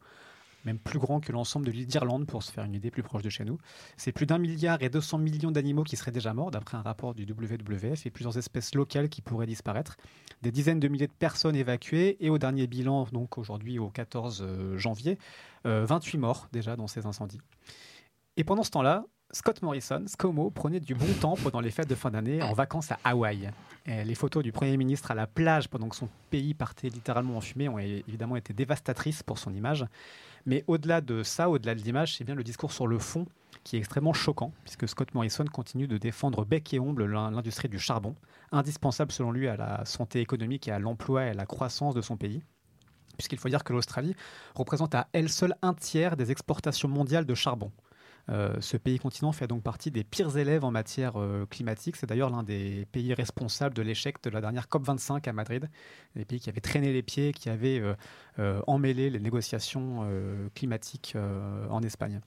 [0.64, 3.24] même plus grand que l'ensemble de l'île d'Irlande, pour se faire une idée plus proche
[3.24, 3.58] de chez nous.
[3.98, 7.14] C'est plus d'un milliard et 200 millions d'animaux qui seraient déjà morts, d'après un rapport
[7.14, 9.98] du WWF, et plusieurs espèces locales qui pourraient disparaître.
[10.44, 14.78] Des dizaines de milliers de personnes évacuées, et au dernier bilan, donc aujourd'hui au 14
[14.78, 15.18] janvier,
[15.66, 17.42] euh, 28 morts déjà dans ces incendies.
[18.38, 21.96] Et pendant ce temps-là, Scott Morrison, ScoMo, prenait du bon temps pendant les fêtes de
[21.96, 23.50] fin d'année en vacances à Hawaï.
[23.88, 27.42] Les photos du Premier ministre à la plage pendant que son pays partait littéralement en
[27.42, 29.86] fumée ont évidemment été dévastatrices pour son image.
[30.46, 33.26] Mais au-delà de ça, au-delà de l'image, c'est bien le discours sur le fond
[33.64, 37.70] qui est extrêmement choquant, puisque Scott Morrison continue de défendre bec et omble l'in- l'industrie
[37.70, 38.16] du charbon,
[38.52, 42.02] indispensable selon lui à la santé économique et à l'emploi et à la croissance de
[42.02, 42.42] son pays.
[43.18, 44.16] Puisqu'il faut dire que l'Australie
[44.56, 47.72] représente à elle seule un tiers des exportations mondiales de charbon.
[48.30, 51.96] Euh, ce pays continent fait donc partie des pires élèves en matière euh, climatique.
[51.96, 55.70] C'est d'ailleurs l'un des pays responsables de l'échec de la dernière COP25 à Madrid.
[56.16, 57.82] Des pays qui avaient traîné les pieds, qui avaient
[58.40, 60.08] euh, emmêlé les négociations
[60.54, 61.16] climatiques
[61.70, 62.22] en Espagne.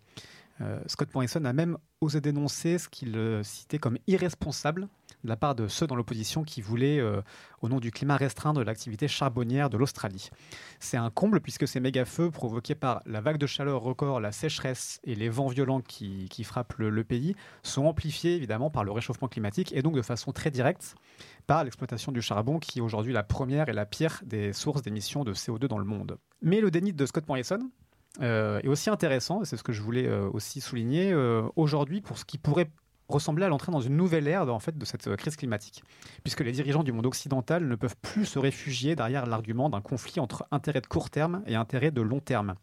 [0.60, 4.88] Euh, Scott Morrison a même osé dénoncer ce qu'il euh, citait comme irresponsable
[5.24, 7.22] de la part de ceux dans l'opposition qui voulaient, euh,
[7.62, 10.30] au nom du climat, restreindre l'activité charbonnière de l'Australie.
[10.78, 15.00] C'est un comble puisque ces méga-feux provoqués par la vague de chaleur record, la sécheresse
[15.02, 18.92] et les vents violents qui, qui frappent le, le pays sont amplifiés évidemment par le
[18.92, 20.94] réchauffement climatique et donc de façon très directe
[21.46, 25.24] par l'exploitation du charbon qui est aujourd'hui la première et la pire des sources d'émissions
[25.24, 26.18] de CO2 dans le monde.
[26.42, 27.58] Mais le déni de Scott Morrison
[28.20, 32.00] euh, est aussi intéressant, et c'est ce que je voulais euh, aussi souligner euh, aujourd'hui
[32.00, 32.70] pour ce qui pourrait
[33.08, 35.82] ressembler à l'entrée dans une nouvelle ère de cette crise climatique,
[36.22, 40.20] puisque les dirigeants du monde occidental ne peuvent plus se réfugier derrière l'argument d'un conflit
[40.20, 42.54] entre intérêt de court terme et intérêt de long terme.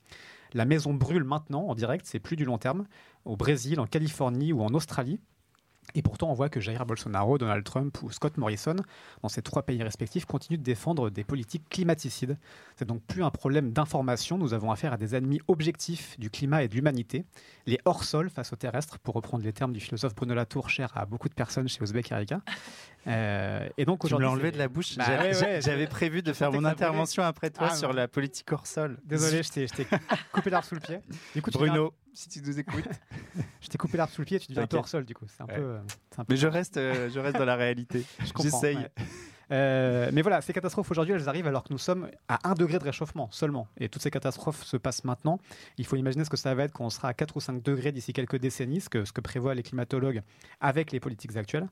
[0.53, 2.85] La maison brûle maintenant en direct, c'est plus du long terme,
[3.23, 5.19] au Brésil, en Californie ou en Australie.
[5.95, 8.75] Et pourtant, on voit que Jair Bolsonaro, Donald Trump ou Scott Morrison,
[9.21, 12.37] dans ces trois pays respectifs, continuent de défendre des politiques climaticides.
[12.77, 16.63] C'est donc plus un problème d'information, nous avons affaire à des ennemis objectifs du climat
[16.63, 17.25] et de l'humanité,
[17.65, 21.05] les hors-sol face aux terrestres, pour reprendre les termes du philosophe Bruno Latour, cher à
[21.05, 22.41] beaucoup de personnes chez Ouzbek Erika.
[23.07, 24.95] Euh, et donc Tu me aujourd'hui, l'as enlevé de la bouche.
[24.95, 27.95] Bah ouais, ouais, J'avais prévu de faire mon intervention après toi Ah, sur non.
[27.95, 28.97] la politique hors sol.
[29.03, 29.73] Désolé, je t'ai je
[30.31, 30.99] coupé l'arbre sous le pied.
[31.33, 32.85] Du coup, tu deviens- Bruno, si tu nous écoutes.
[33.61, 35.25] je t'ai coupé l'arbre sous le pied, tu deviens un peu hors sol du coup.
[35.27, 35.55] C'est un, Ouais.
[35.55, 35.79] peu, euh,
[36.17, 38.03] un peu Mais je reste, euh, je reste dans la réalité.
[38.19, 38.77] Je J'essaye.
[38.77, 38.91] ouais.
[39.51, 42.79] Euh, mais voilà, ces catastrophes aujourd'hui, elles arrivent alors que nous sommes à 1 degré
[42.79, 43.67] de réchauffement seulement.
[43.79, 45.39] Et toutes ces catastrophes se passent maintenant.
[45.77, 47.61] Il faut imaginer ce que ça va être quand on sera à 4 ou 5
[47.61, 50.21] degrés d'ici quelques décennies, ce que, prévoient les climatologues
[50.61, 51.67] avec les politiques actuelles.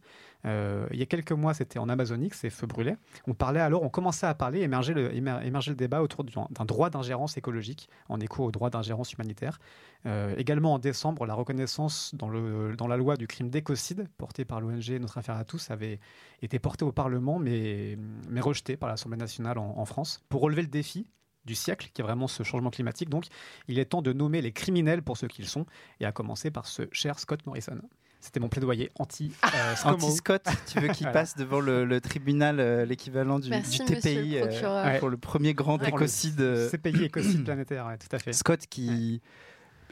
[0.45, 2.97] Euh, il y a quelques mois, c'était en Amazonie que ces feux brûlaient.
[3.27, 6.33] On parlait alors, on commençait à parler, émerger le, émer- émerger le débat autour du-
[6.33, 9.59] d'un droit d'ingérence écologique en écho au droit d'ingérence humanitaire.
[10.05, 14.45] Euh, également en décembre, la reconnaissance dans, le, dans la loi du crime d'écocide, portée
[14.45, 15.99] par l'ONG Notre Affaire à tous, avait
[16.41, 17.97] été portée au Parlement, mais,
[18.29, 20.21] mais rejetée par l'Assemblée nationale en, en France.
[20.29, 21.05] Pour relever le défi
[21.45, 23.25] du siècle, qui est vraiment ce changement climatique, donc
[23.67, 25.65] il est temps de nommer les criminels pour ce qu'ils sont,
[25.99, 27.79] et à commencer par ce cher Scott Morrison.
[28.21, 29.95] C'était mon plaidoyer anti euh, ScoMo.
[29.95, 31.11] Anti-Scott, tu veux qu'il Voilà.
[31.11, 34.83] passe devant le, le tribunal, euh, l'équivalent du, du TPI le euh.
[34.85, 34.99] Ouais.
[34.99, 36.69] pour le premier grand écocide.
[36.69, 38.33] CPI écocide planétaire, ouais, tout à fait.
[38.33, 39.21] Scott qui,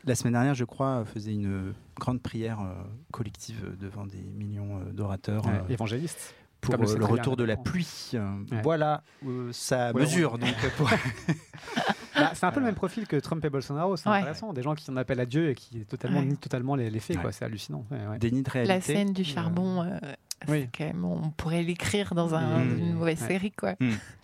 [0.07, 2.73] la semaine dernière, je crois, faisait une grande prière euh,
[3.11, 6.33] collective devant des millions euh, d'orateurs Ouais, euh, évangéliste.
[6.61, 8.11] pour comme le euh, retour de la pluie.
[8.13, 8.61] Euh, Ouais.
[8.63, 10.37] Voilà, euh, ça Ouais, mesure.
[10.37, 10.89] Donc, euh, pour-
[12.15, 14.15] Bah, c'est un peu le même profil que Trump et Bolsonaro, c'est Ouais.
[14.17, 14.51] intéressant.
[14.51, 16.25] Des gens qui en appellent à Dieu et qui totalement Ouais.
[16.25, 17.21] nient totalement les, les faits, Ouais.
[17.21, 17.31] quoi.
[17.31, 17.85] C'est hallucinant.
[17.91, 18.17] Ouais, ouais.
[18.17, 18.93] Déni de La réalité.
[18.95, 19.99] scène du charbon, euh,
[20.47, 20.69] Oui.
[20.77, 22.77] quand même, on pourrait l'écrire dans un- Mmh.
[22.79, 23.27] une mauvaise Ouais.
[23.27, 23.75] série, quoi.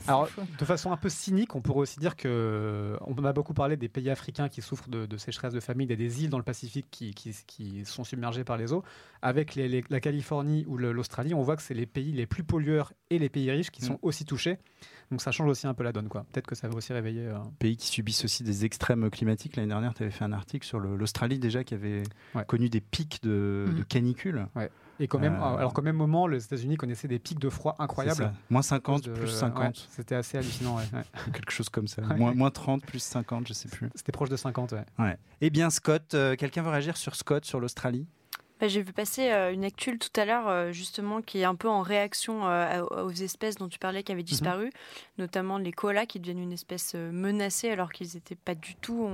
[0.08, 3.78] Alors, de façon un peu cynique, on pourrait aussi dire que on a beaucoup parlé
[3.78, 6.30] des pays africains qui souffrent de, de sécheresse de famine, il y a des îles
[6.30, 8.84] dans le Pacifique qui, qui- qui sont submergées par les eaux.
[9.21, 12.43] Avec les- les- la Californie ou l'Australie, on voit que c'est les pays les plus
[12.43, 14.58] pollueurs et les pays riches qui sont aussi touchés.
[15.13, 16.26] Donc ça change aussi un peu la donne, quoi.
[16.32, 17.28] Peut-être que ça va aussi réveiller.
[17.28, 19.56] euh, Pays qui subissent aussi des extrêmes climatiques.
[19.56, 22.02] L'année dernière, tu avais fait un article sur l'Australie déjà qui avait
[22.34, 22.43] Ouais.
[22.47, 23.86] connu des pics de, de Mhm.
[23.86, 24.47] canicule.
[24.99, 27.76] Et quand même, Euh, alors qu'au même moment, les États-Unis connaissaient des pics de froid
[27.78, 28.34] incroyables.
[28.49, 30.78] Moins à 50, cause de- plus ouais, 50, C'était assez hallucinant.
[30.78, 31.04] ouais, ouais.
[31.28, 32.02] ou quelque chose comme ça.
[32.02, 33.89] Moins, moins 30, plus 50, je sais plus.
[33.93, 34.73] C'était proche de 50.
[34.99, 35.17] ouais.
[35.41, 38.08] Eh bien, Scott, euh, quelqu'un veut réagir sur Scott, sur l'Australie?
[38.67, 41.67] J'ai vu passer euh, une actuelle tout à l'heure, euh, justement, qui est un peu
[41.69, 44.71] en réaction euh, aux espèces dont tu parlais qui avaient disparu,
[45.17, 49.10] notamment les koalas qui deviennent une espèce menacée alors qu'ils n'étaient pas du tout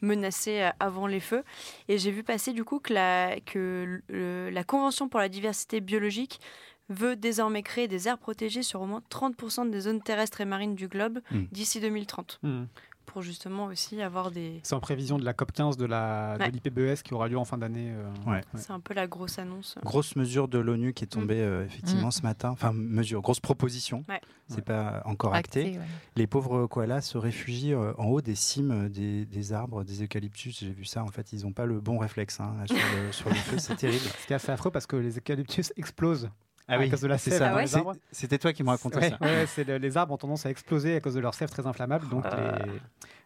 [0.00, 1.44] menacés avant les feux.
[1.88, 5.80] Et j'ai vu passer du coup que la, que le- la Convention pour la diversité
[5.80, 6.40] biologique
[6.88, 10.76] veut désormais créer des aires protégées sur au moins 30% des zones terrestres et marines
[10.76, 11.42] du globe Mm.
[11.50, 12.64] d'ici 2030, Hmm.
[13.06, 14.60] Pour justement aussi avoir des...
[14.62, 16.50] C'est en prévision de la COP 15 de Ouais.
[16.50, 17.92] l'IPBES qui aura lieu en fin d'année.
[17.94, 18.42] euh, Ouais.
[18.54, 19.76] C'est un peu la grosse annonce.
[19.84, 22.12] Grosse mesure de l'ONU qui est tombée euh, effectivement Mm.
[22.12, 22.50] ce matin.
[22.50, 24.04] Enfin, mesure, grosse proposition.
[24.08, 24.20] Ouais.
[24.48, 25.60] C'est pas encore acté.
[25.66, 25.84] Acté, ouais.
[26.16, 30.58] Les pauvres koalas se réfugient euh, en haut des cimes des, des arbres, des eucalyptus.
[30.60, 31.02] J'ai vu ça.
[31.04, 33.58] En fait, ils n'ont pas le bon réflexe hein, sur, le, sur le feu.
[33.58, 34.04] C'est terrible.
[34.20, 36.28] Ce qui est assez affreux parce que les eucalyptus explosent
[36.68, 37.50] Ah à cause de la sève ça.
[37.50, 37.94] dans les arbres.
[38.10, 39.18] C'était toi qui me racontais Ouais, ça.
[39.20, 41.66] ouais, c'est le- les arbres ont tendance à exploser à cause de leur sève très
[41.66, 42.72] inflammable, donc les,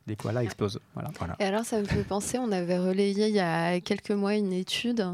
[0.06, 0.78] les koalas explosent.
[0.94, 1.10] Voilà.
[1.38, 4.52] Et alors, ça me fait penser, on avait relayé il y a quelques mois une
[4.52, 5.06] étude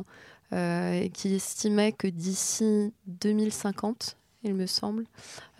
[0.52, 5.04] euh, qui estimait que d'ici 2050, il me semble,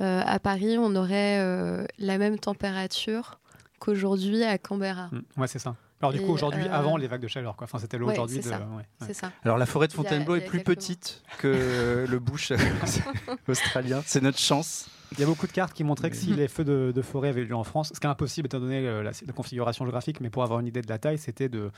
[0.00, 3.38] euh, à Paris, on aurait euh, la même température
[3.78, 5.08] qu'aujourd'hui à Canberra.
[5.12, 5.74] Mm, Ouais, c'est ça.
[6.02, 7.64] Alors du coup, aujourd'hui, euh, avant les vagues de chaleur, quoi.
[7.64, 8.54] Enfin, c'était le ouais, aujourd'hui c'est de.
[8.54, 8.58] ça.
[8.60, 8.86] ouais, ouais.
[9.06, 9.32] C'est ça.
[9.44, 12.52] Alors, la forêt de a- Fontainebleau est plus petite que le bush
[13.48, 14.02] australien.
[14.04, 14.88] C'est notre chance.
[15.12, 17.02] Il y a beaucoup de cartes qui montraient que si Mais- les feux de, de
[17.02, 20.20] forêt avaient lieu en France, ce qui est impossible étant donné la, la configuration géographique,
[20.20, 21.70] mais pour avoir une idée de la taille, c'était de.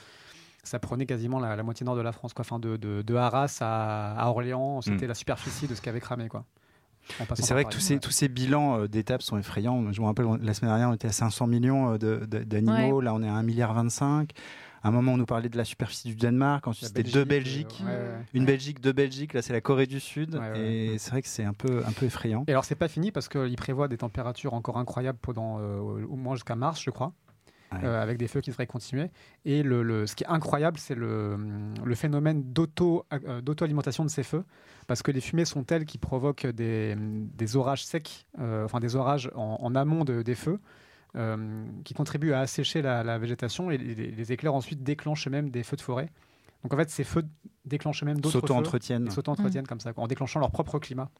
[0.64, 2.44] Ça prenait quasiment la, la moitié nord de la France, quoi.
[2.44, 6.00] Enfin, de, de, de Arras à, à Orléans, c'était la superficie de ce qui avait
[6.00, 6.44] cramé, quoi.
[7.34, 9.92] C'est vrai que tous ces, tous ces bilans euh, d'étapes sont effrayants.
[9.92, 13.00] Je me rappelle, la semaine dernière, on était à 500 millions euh, d'animaux.
[13.00, 13.76] Là, on est à 1,25 milliard.
[14.82, 16.66] À un moment, on nous parlait de la superficie du Danemark.
[16.66, 17.82] Ensuite, c'était deux euh, Belgiques.
[17.84, 18.24] ouais, ouais.
[18.32, 19.34] Une Belgique, deux Belgiques.
[19.34, 20.36] Là, c'est la Corée du Sud.
[20.36, 20.60] Ouais, ouais.
[20.60, 22.44] Et c'est vrai que c'est un peu, un peu effrayant.
[22.46, 26.16] Et alors, c'est pas fini parce qu'il prévoit des températures encore incroyables pendant euh, au
[26.16, 27.12] moins jusqu'à mars, je crois.
[27.72, 27.80] Ouais.
[27.84, 29.10] euh, avec des feux qui devraient continuer.
[29.44, 31.36] Et le, le- ce qui est incroyable, c'est le,
[31.84, 34.44] le phénomène d'auto, euh, d'auto-alimentation de ces feux,
[34.86, 38.96] parce que les fumées sont telles qui provoquent des, des orages secs, euh, enfin des
[38.96, 40.60] orages en, en amont de- des feux,
[41.16, 45.50] euh, qui contribuent à assécher la, la végétation, et les, les éclairs ensuite déclenchent même
[45.50, 46.08] des feux de forêt.
[46.62, 47.24] Donc en fait, ces feux
[47.66, 48.46] déclenchent même d'autres feux.
[48.46, 49.04] S'auto-entretiennent.
[49.06, 51.10] Ils s'auto-entretiennent comme ça, quoi, en déclenchant leur propre climat.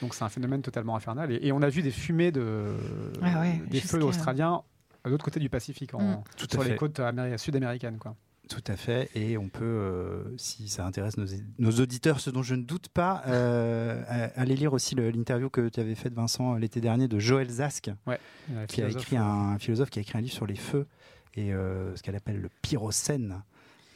[0.00, 1.30] Donc c'est un phénomène totalement infernal.
[1.32, 2.74] Et, et on a vu des fumées de,
[3.20, 4.62] Ah ouais, des feux australiens
[5.04, 6.24] à l'autre côté du Pacifique, en, Mm.
[6.36, 6.76] Tout sur les fait.
[6.76, 7.98] côtes améri- sud-américaines.
[7.98, 8.14] Quoi.
[8.48, 9.08] Tout à fait.
[9.14, 11.26] Et on peut, euh, si ça intéresse nos,
[11.58, 15.68] nos auditeurs, ce dont je ne doute pas, euh, à- aller lire aussi l'interview que
[15.68, 19.58] tu avais faite, Vincent, l'été dernier de Joël Zask, Euh, qui a écrit un, un
[19.58, 20.86] philosophe qui a écrit un livre sur les feux
[21.34, 23.42] et euh, ce qu'elle appelle le pyrocène.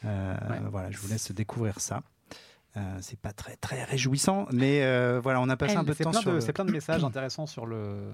[0.05, 0.61] Euh, Ouais.
[0.71, 2.03] Voilà, je vous laisse découvrir ça.
[2.77, 5.95] Euh, c'est pas très très réjouissant, mais euh, voilà, on a passé Elle, un peu
[5.95, 6.33] de temps plein sur.
[6.33, 8.13] le- c'est plein de messages intéressants sur le,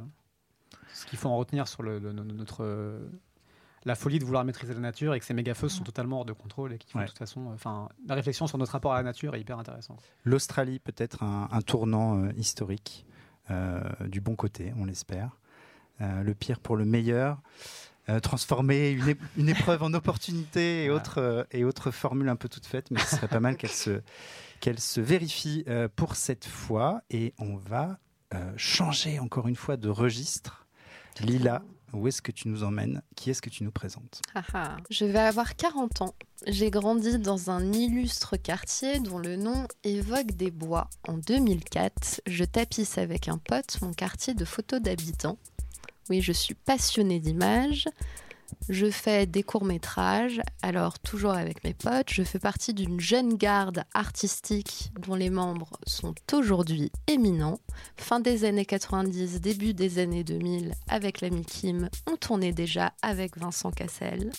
[0.94, 3.08] ce qu'il faut en retenir sur le, le- notre, euh,
[3.84, 6.32] la folie de vouloir maîtriser la nature et que ces méga-feux sont totalement hors de
[6.32, 7.04] contrôle et faut Ouais.
[7.04, 7.50] de toute façon.
[7.50, 10.02] euh, Enfin, la réflexion sur notre rapport à la nature est hyper intéressante.
[10.24, 13.06] L'Australie peut-être un, un tournant euh, historique
[14.06, 15.38] du bon côté, on l'espère.
[16.00, 17.42] Le pire pour le meilleur.
[18.22, 21.02] Transformer une, une épreuve en opportunité et Voilà.
[21.02, 24.00] autres, et autres formules un peu toutes faites, mais ce serait pas mal qu'elle se,
[24.60, 27.02] qu'elle se vérifie euh, pour cette fois.
[27.10, 27.98] Et on va
[28.56, 30.61] changer encore une fois de registre.
[31.20, 33.02] Lila, où est-ce que tu nous emmènes?
[33.16, 34.22] Qui est-ce que tu nous présentes?
[34.34, 34.76] Ah ah.
[34.90, 36.14] Je vais avoir 40 ans.
[36.46, 40.88] J'ai grandi dans un illustre quartier dont le nom évoque des bois.
[41.06, 45.38] En 2004, je tapisse avec un pote mon quartier de photos d'habitants.
[46.10, 47.86] Oui, je suis passionnée d'images.
[48.68, 52.10] Je fais des courts-métrages, alors toujours avec mes potes.
[52.10, 57.58] Je fais partie d'une jeune garde artistique dont les membres sont aujourd'hui éminents.
[57.96, 63.36] Fin des années 90, début des années 2000, avec l'ami Kim, on tournait déjà avec
[63.36, 64.30] Vincent Cassel.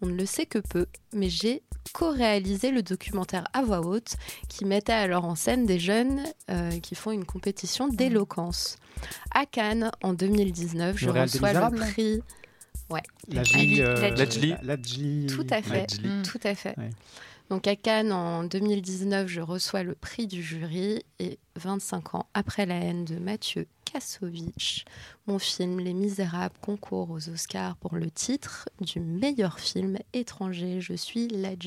[0.00, 4.16] On ne le sait que peu, mais j'ai co-réalisé le documentaire à voix haute
[4.48, 8.76] qui mettait alors en scène des jeunes euh, qui font une compétition d'éloquence.
[9.32, 12.22] À Cannes, en 2019, je Le reçois le prix.
[12.92, 13.02] Ouais.
[13.28, 14.10] Lajli, euh,
[14.62, 15.26] Lajli.
[15.26, 15.86] Tout à fait.
[15.90, 16.08] Lajli.
[16.08, 16.22] Mm.
[16.22, 16.78] Tout à fait.
[16.78, 16.90] Ouais.
[17.50, 22.66] Donc à Cannes, en 2019, je reçois le prix du jury et 25 ans après
[22.66, 24.84] la haine de Mathieu Kassovitch,
[25.26, 30.80] mon film Les Misérables concourt aux Oscars pour le titre du meilleur film étranger.
[30.80, 31.28] Je suis.
[31.34, 31.58] Alors,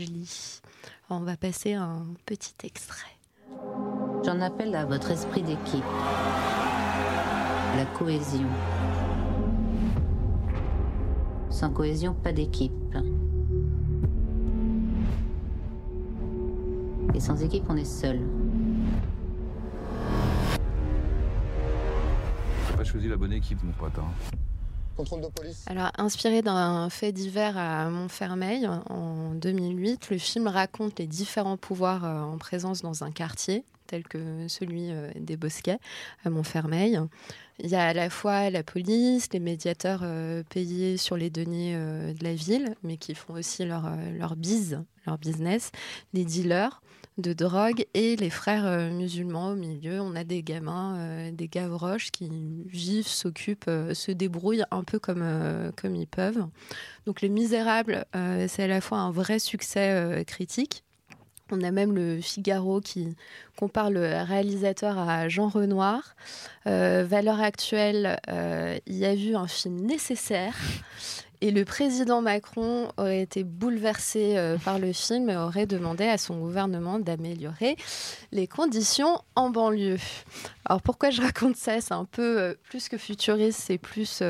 [1.10, 3.16] on va passer un petit extrait.
[4.26, 5.84] J'en appelle à votre esprit d'équipe.
[7.78, 8.50] La cohésion.
[11.56, 12.74] Sans cohésion, pas d'équipe.
[17.14, 18.20] Et sans équipe, on est seul.
[22.68, 23.94] T'as pas choisi la bonne équipe, mon pote.
[23.98, 24.36] Hein.
[24.98, 25.64] Contrôle de police.
[25.68, 32.04] Alors, inspiré d'un fait divers à Montfermeil en 2008, le film raconte les différents pouvoirs
[32.04, 35.80] euh, en présence dans un quartier, tel que celui euh, des Bosquets
[36.24, 37.00] à Montfermeil.
[37.60, 41.74] Il y a à la fois la police, les médiateurs euh, payés sur les deniers
[41.76, 45.72] euh, de la ville, mais qui font aussi leur, leur bise, leur business,
[46.14, 46.82] les dealers
[47.18, 50.02] de drogue et les frères musulmans au milieu.
[50.02, 52.30] On a des gamins, des gavroches qui
[52.66, 55.24] vivent, s'occupent, se débrouillent un peu comme,
[55.78, 56.46] comme ils peuvent.
[57.06, 58.06] Donc Les Misérables,
[58.50, 60.85] c'est à la fois un vrai succès critique.
[61.52, 63.16] On a même le Figaro qui
[63.56, 66.16] compare le réalisateur à Jean Renoir.
[66.66, 70.56] Euh, valeur actuelle, euh, y a vu un film nécessaire.
[71.42, 76.18] Et le président Macron aurait été bouleversé euh, par le film et aurait demandé à
[76.18, 77.76] son gouvernement d'améliorer
[78.32, 80.00] les conditions en banlieue.
[80.66, 81.80] Alors pourquoi je raconte ça?
[81.80, 84.24] C'est un peu euh, plus que futuriste, c'est plus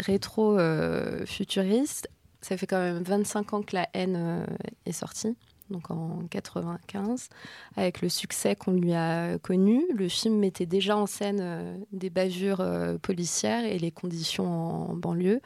[0.00, 2.08] rétro-futuriste.
[2.40, 4.44] ça fait quand même 25 ans que la haine
[4.84, 5.36] est sortie.
[5.70, 7.28] Donc en 95,
[7.76, 12.10] avec le succès qu'on lui a connu, le film mettait déjà en scène euh, des
[12.10, 15.40] bavures euh, policières et les conditions en, banlieue,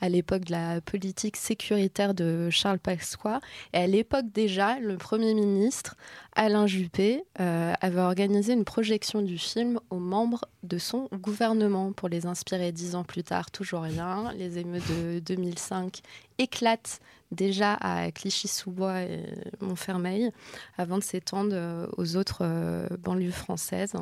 [0.00, 3.40] à l'époque de la politique sécuritaire de Charles Pasqua.
[3.74, 5.96] Et à l'époque déjà, le Premier ministre,
[6.34, 12.08] Alain Juppé, euh, avait organisé une projection du film aux membres de son gouvernement pour
[12.08, 13.50] les inspirer dix ans plus tard.
[13.50, 14.32] Toujours rien.
[14.36, 16.00] Les émeutes de 2005
[16.38, 19.24] éclatent déjà à Clichy-sous-Bois et
[19.60, 20.30] Montfermeil
[20.78, 23.94] avant de s'étendre euh, aux autres euh, banlieues françaises.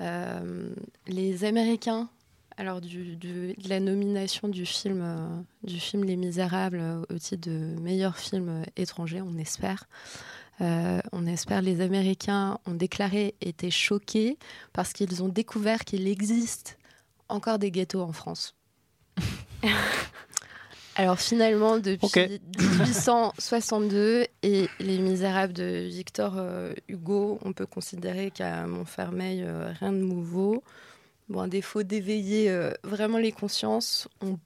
[0.00, 0.74] Euh,
[1.06, 2.08] les Américains,
[2.56, 9.36] alors de la nomination du film, Les Misérables au titre de meilleur film étranger, on
[9.38, 9.88] espère.
[10.60, 14.38] On espère les Américains ont déclaré étaient choqués
[14.72, 16.78] parce qu'ils ont découvert qu'il existe
[17.28, 18.54] encore des ghettos en France.
[20.96, 22.18] Alors finalement, depuis Ok.
[22.58, 29.92] 1862 et Les Misérables de Victor euh, Hugo, on peut considérer qu'à Montfermeil, euh, rien
[29.92, 30.62] de nouveau.
[31.28, 34.38] Bon, à défaut d'éveiller euh, vraiment les consciences, on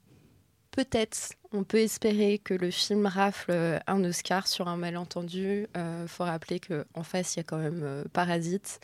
[0.70, 5.66] peut-être, on peut espérer que le film rafle euh, un Oscar sur un malentendu.
[5.74, 8.80] Il faut rappeler qu'en face, il y a quand même euh, Parasite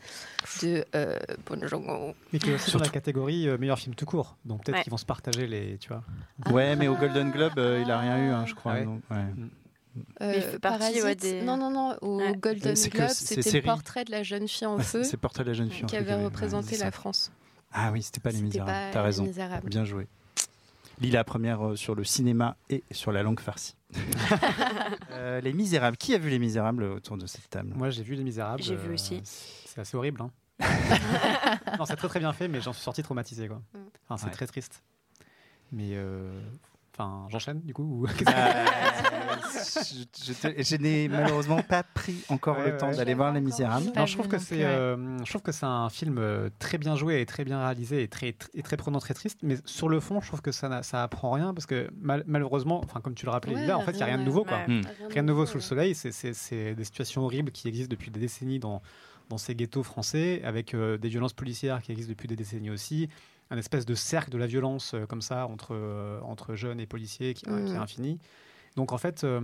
[0.62, 2.14] de euh, Bong Joon-ho.
[2.32, 4.37] Mais qui est aussi dans la catégorie euh, meilleur film tout court.
[4.44, 4.82] Donc peut-être Ouais.
[4.82, 5.78] qu'ils vont se partager les.
[5.78, 6.02] Tu vois.
[6.50, 8.72] Ouais, mais au Golden Globe, euh, il a rien eu, hein, je crois.
[8.72, 8.85] Ah ouais.
[8.85, 9.16] donc, ouais.
[10.22, 11.96] Euh, il fait partie, ouais, Parasite, des- Non, non, non.
[12.00, 12.32] Au Ouais.
[12.35, 15.48] Golden Globe, c'est c'était le portrait de la jeune fille en feu c'est Portrait de
[15.50, 15.85] la jeune fille.
[15.85, 16.90] en qui avait représenté la.
[16.90, 17.30] France.
[17.72, 18.70] Ah oui, c'était pas Les Misérables.
[18.92, 19.24] T'as Les raison.
[19.24, 19.68] Misérables.
[19.68, 20.06] Bien joué.
[21.00, 23.76] Lis la première euh, sur le cinéma et sur la langue farcie.
[25.11, 25.96] Euh, les Misérables.
[25.96, 27.72] Qui a vu Les Misérables autour de cette table?
[27.76, 28.62] Moi, j'ai vu Les Misérables.
[28.62, 29.20] J'ai vu euh, aussi.
[29.24, 30.22] C'est assez horrible.
[30.22, 30.31] hein.
[31.78, 33.46] non, c'est très très bien fait, mais j'en suis sorti traumatisé.
[33.48, 33.59] Quoi.
[33.74, 33.78] Mm.
[34.09, 34.33] Enfin, c'est Ouais.
[34.33, 34.83] très triste.
[35.70, 35.90] Mais.
[35.92, 36.40] euh,
[36.94, 42.59] Enfin, j'enchaîne du coup ou- Euh, je, je te- je n'ai malheureusement pas pris encore
[42.59, 42.96] Ouais, le temps ouais.
[42.96, 43.92] d'aller voir Les Misérables.
[43.92, 44.70] Pas Non, je vu trouve que non c'est, plus, ouais.
[44.70, 48.02] euh, je trouve que c'est un film euh, très bien joué et très bien réalisé
[48.02, 49.38] et très, tr- et très prenant, très triste.
[49.42, 52.24] Mais sur le fond, je trouve que ça, n'a- ça apprend rien parce que mal-
[52.26, 54.24] malheureusement, enfin comme tu le rappelais, Ouais, Lila, en fait, il n'y a rien de
[54.24, 54.59] nouveau, quoi.
[54.59, 54.68] Ouais.
[54.68, 54.83] Hmm.
[55.11, 55.94] Rien de nouveau sous le soleil.
[55.94, 58.83] C'est, c'est- c'est des situations horribles qui existent depuis des décennies dans,
[59.28, 63.09] dans ces ghettos français, avec euh, des violences policières qui existent depuis des décennies aussi.
[63.52, 66.86] Un espèce de cercle de la violence euh, comme ça entre, euh, entre jeunes et
[66.86, 67.82] policiers qui, qui est Mm.
[67.82, 68.18] infini.
[68.76, 69.38] Donc en fait, euh,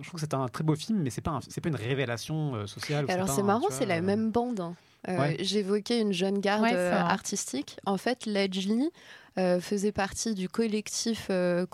[0.00, 1.76] je trouve que c'est un très beau film, mais c'est pas un- c'est pas une
[1.76, 3.04] révélation euh, sociale.
[3.10, 4.60] Alors c'est marrant, c'est la euh, même bande.
[4.60, 4.74] hein.
[5.08, 5.36] Euh, Ouais.
[5.40, 7.76] J'évoquais une jeune garde Ouais, euh, artistique.
[7.84, 8.88] En fait, Ledgely
[9.38, 11.66] euh, faisait partie du collectif euh.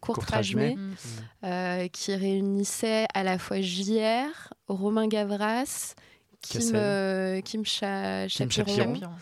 [0.00, 0.94] Courtrage May, Mm.
[1.44, 5.94] euh, qui réunissait à la fois JR, Romain Gavras,
[6.48, 8.94] Kim, euh, Kim Cha- Kim Chapiron, Chapiron.
[8.94, 9.12] Chapiron.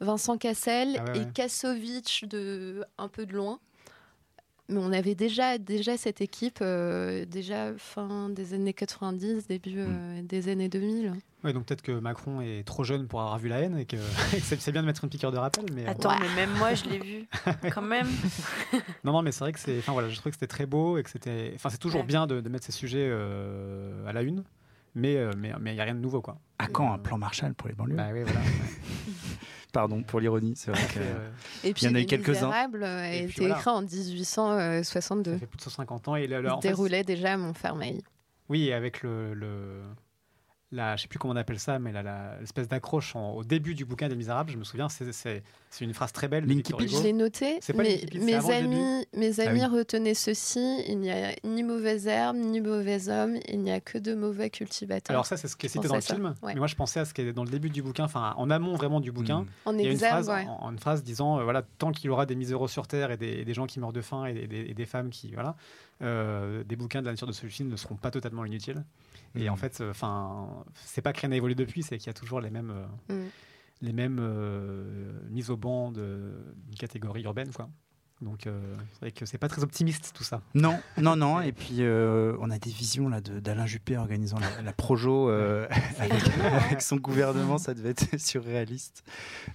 [0.00, 1.28] Vincent Cassel Ah ouais, et ouais.
[1.32, 3.58] Kassovitch de un peu de loin.
[4.68, 10.22] Mais on avait déjà, déjà cette équipe, euh, déjà fin des années 90, début euh,
[10.22, 11.12] des années 2000.
[11.44, 13.96] Oui, donc peut-être que Macron est trop jeune pour avoir vu la haine et que,
[14.42, 15.64] c'est bien de mettre une piqûre de rappel.
[15.74, 17.26] Mais, euh, Attends, mais même moi, je l'ai vu,
[17.74, 18.08] quand même.
[19.04, 19.78] Non, non, mais c'est vrai que c'est.
[19.78, 21.52] Enfin voilà, je trouvais que c'était très beau et que c'était.
[21.56, 22.06] Enfin, c'est toujours Ouais.
[22.06, 24.44] bien de, de mettre ces sujets euh, à la une,
[24.94, 26.38] mais euh, mais mais il y a rien de nouveau quoi.
[26.58, 27.96] À quand un plan Marshall pour les banlieues?
[27.96, 28.40] Bah oui, voilà.
[29.72, 30.98] Pardon pour l'ironie, c'est vrai que.
[31.00, 31.30] Euh,
[31.64, 32.46] Et puis Il y en a eu Les quelques-uns.
[32.48, 33.56] Misérables a Et été voilà.
[33.56, 35.32] écrit en 1862.
[35.32, 37.32] ça fait plus de 150 ans et le- le- Il en se fait, déroulait déjà
[37.32, 38.02] à Montfermeil.
[38.48, 39.80] Oui, avec le, le
[40.72, 41.92] la, je sais plus comment on appelle ça, mais
[42.40, 45.42] l'espèce d'accroche au début du bouquin des Misérables, je me souviens, c'est-
[45.74, 46.44] c'est une phrase très belle.
[46.50, 46.78] Hugo.
[46.86, 49.66] Je l'ai noté, C'est pas mais mes amis, mes Ah amis oui.
[49.66, 53.96] retenaient ceci il n'y a ni mauvais herbe, ni mauvais homme, il n'y a que
[53.98, 55.14] de mauvais cultivateurs.
[55.14, 56.52] Alors ça, c'est ce qui est cité dans le ça, film, ouais.
[56.54, 58.50] mais moi je pensais à ce qui est dans le début du bouquin, enfin en
[58.50, 59.40] amont vraiment du bouquin.
[59.42, 59.46] Mm.
[59.64, 60.46] en Il y a une exergue, phrase, ouais.
[60.46, 63.10] en- en- une phrase disant euh, voilà tant qu'il y aura des miséreux sur terre
[63.10, 65.08] et des, et des gens qui meurent de faim et des, des- et des femmes
[65.10, 65.56] qui voilà
[66.02, 68.84] euh, des bouquins de la nature de celui-ci ne seront pas totalement inutiles
[69.36, 72.14] et en fait enfin c'est pas que rien n'a évolué depuis c'est qu'il y a
[72.14, 72.72] toujours les mêmes
[73.08, 73.28] euh, Mm.
[73.82, 77.68] Les mêmes euh, mises au banc d'une catégorie urbaine quoi
[78.22, 78.60] donc euh,
[78.92, 81.40] c'est vrai que c'est pas très optimiste tout ça Non, non, non.
[81.40, 85.28] Et puis, euh, on a des visions là de- d'Alain Juppé organisant la, la Projo
[85.28, 85.66] euh,
[85.98, 87.58] avec, avec son gouvernement.
[87.58, 89.04] Ça devait être surréaliste.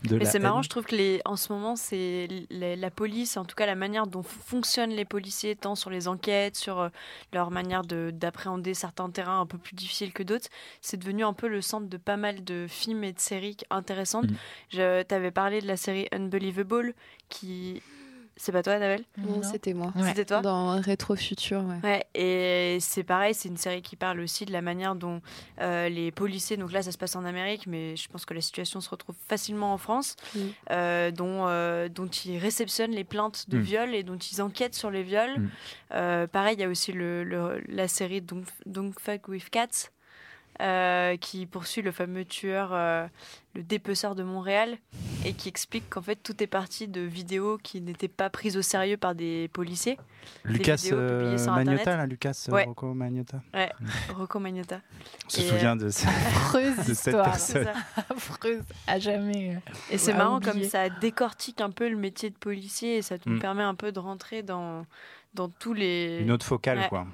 [0.03, 3.37] De Mais c'est marrant, je trouve que les, en ce moment, c'est la, la police,
[3.37, 6.89] en tout cas la manière dont fonctionnent les policiers, tant sur les enquêtes, sur
[7.33, 10.49] leur manière de- d'appréhender certains terrains un peu plus difficiles que d'autres,
[10.81, 14.29] c'est devenu un peu le centre de pas mal de films et de séries intéressantes.
[14.29, 14.35] Mm.
[14.69, 16.93] Je t'avais parlé de la série Unbelievable,
[17.29, 17.81] qui...
[18.39, 19.43] C'est pas toi, Navel Non, Non.
[19.43, 19.91] c'était moi.
[19.95, 20.09] Ouais.
[20.09, 21.79] C'était toi Dans Rétro Futur, ouais.
[21.83, 25.21] Ouais, et c'est pareil, c'est une série qui parle aussi de la manière dont
[25.59, 28.41] euh, les policiers, donc là ça se passe en Amérique, mais je pense que la
[28.41, 30.15] situation se retrouve facilement en France,
[30.69, 33.61] euh, dont, euh, dont ils réceptionnent les plaintes de Mm.
[33.61, 35.39] viol et dont ils enquêtent sur les viols.
[35.39, 35.49] Mm.
[35.93, 39.89] Euh, pareil, il y a aussi le, le- la série Don't, Don't Fuck With Cats.
[40.61, 43.05] Euh, qui poursuit le fameux tueur, euh,
[43.53, 44.77] le dépeceur de Montréal,
[45.25, 48.61] et qui explique qu'en fait tout est parti de vidéos qui n'étaient pas prises au
[48.61, 49.97] sérieux par des policiers.
[50.43, 52.65] Lucas publiées euh, sur là, Lucas Ouais.
[52.65, 53.41] Rocco Magnotta.
[53.53, 53.71] Ouais,
[54.15, 54.81] Rocco Magnotta.
[55.25, 57.25] On se souvient de de cette histoire.
[57.25, 57.67] personne.
[58.09, 58.63] Affreuse.
[58.87, 59.59] À jamais.
[59.91, 60.51] Et c'est marrant oublier.
[60.51, 63.39] comme ça décortique un peu le métier de policier et ça nous Mm.
[63.39, 64.85] permet un peu de rentrer dans,
[65.33, 66.19] dans tous les.
[66.21, 66.87] Une autre focale, Ouais.
[66.89, 67.05] quoi.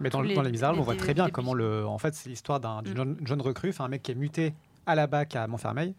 [0.00, 1.86] Mais dans, les- dans Les Misérables, les- on voit les- très bien les comment le.
[1.86, 2.96] En fait, c'est l'histoire d'un d'une Mm.
[2.96, 4.54] jeune, jeune recrue, enfin un mec qui est muté
[4.86, 5.94] à la BAC à Montfermeil.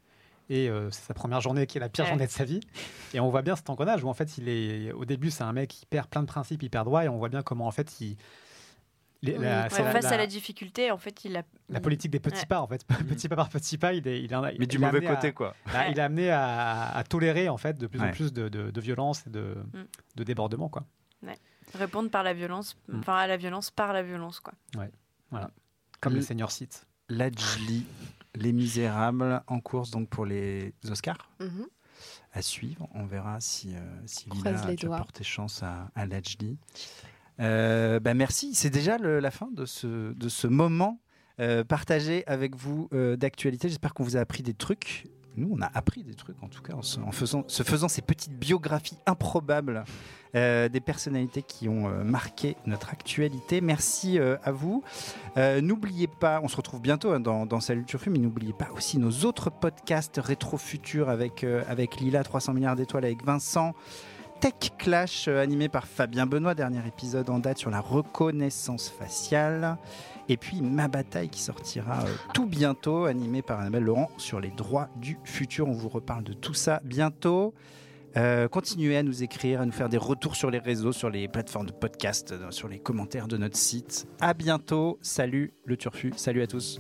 [0.49, 2.09] Et euh, c'est sa première journée qui est la pire Ouais.
[2.09, 2.59] journée de sa vie.
[3.15, 5.53] Et on voit bien cet engrenage où en fait, il est au début, c'est un
[5.53, 7.03] mec qui perd plein de principes hyper droits.
[7.03, 8.15] Et on voit bien comment en fait, il.
[9.23, 9.43] il est- Oui.
[9.43, 11.41] la, Ouais, face la- à la difficulté, en fait, il a.
[11.69, 12.45] la il- politique des petits Ouais.
[12.45, 12.85] pas en fait,
[13.17, 15.15] petit pas par petit pas, il est, il est, Mais il du mauvais amené à-
[15.15, 15.55] côté, quoi.
[15.73, 18.09] bah, il est amené à, à tolérer en fait de plus Ouais.
[18.09, 19.79] en plus de, de, de violence et de, Mm.
[20.17, 20.83] de débordement quoi.
[21.75, 22.99] Répondre par la violence, Mm.
[22.99, 24.53] enfin à la violence par la violence, quoi.
[26.01, 26.85] Comme Le- les seniors sites.
[27.09, 27.85] Lajli,
[28.35, 31.29] Les Misérables, en course donc pour les Oscars.
[31.39, 31.67] Mhm.
[32.33, 32.89] à suivre.
[32.93, 34.97] On verra si, euh, si Lila doigts.
[34.97, 36.57] porté chance à, à Lajli.
[37.39, 40.99] Euh, bah merci, c'est déjà le- la fin de ce, de ce moment
[41.39, 43.69] euh, partagé avec vous euh, d'actualité.
[43.69, 45.07] J'espère qu'on vous a appris des trucs.
[45.37, 46.99] Nous, on a appris des trucs en tout cas en, se,
[47.63, 49.83] faisant, ces petites biographies improbables
[50.35, 53.61] euh, des personnalités qui ont euh, marqué notre actualité.
[53.61, 54.83] Merci euh, à vous.
[55.37, 58.97] N'oubliez pas, on se retrouve bientôt hein, dans, dans Salut Turfu, mais n'oubliez pas aussi
[58.97, 63.73] nos autres podcasts rétro futur avec, avec Lila, 300 milliards d'étoiles avec Vincent.
[64.39, 69.77] Tech Clash euh, animé par Fabien Benoît, dernier épisode en date sur la reconnaissance faciale.
[70.29, 74.51] Et puis Ma Bataille qui sortira euh, tout bientôt, animé par Annabelle Laurent sur les
[74.51, 75.67] droits du futur.
[75.67, 77.53] On vous reparle de tout ça bientôt.
[78.17, 81.27] Euh, continuez à nous écrire, à nous faire des retours sur les réseaux, sur les
[81.27, 84.07] plateformes de podcast, sur les commentaires de notre site.
[84.21, 84.99] À bientôt.
[85.01, 86.13] Salut le Turfu.
[86.15, 86.79] Salut à tous.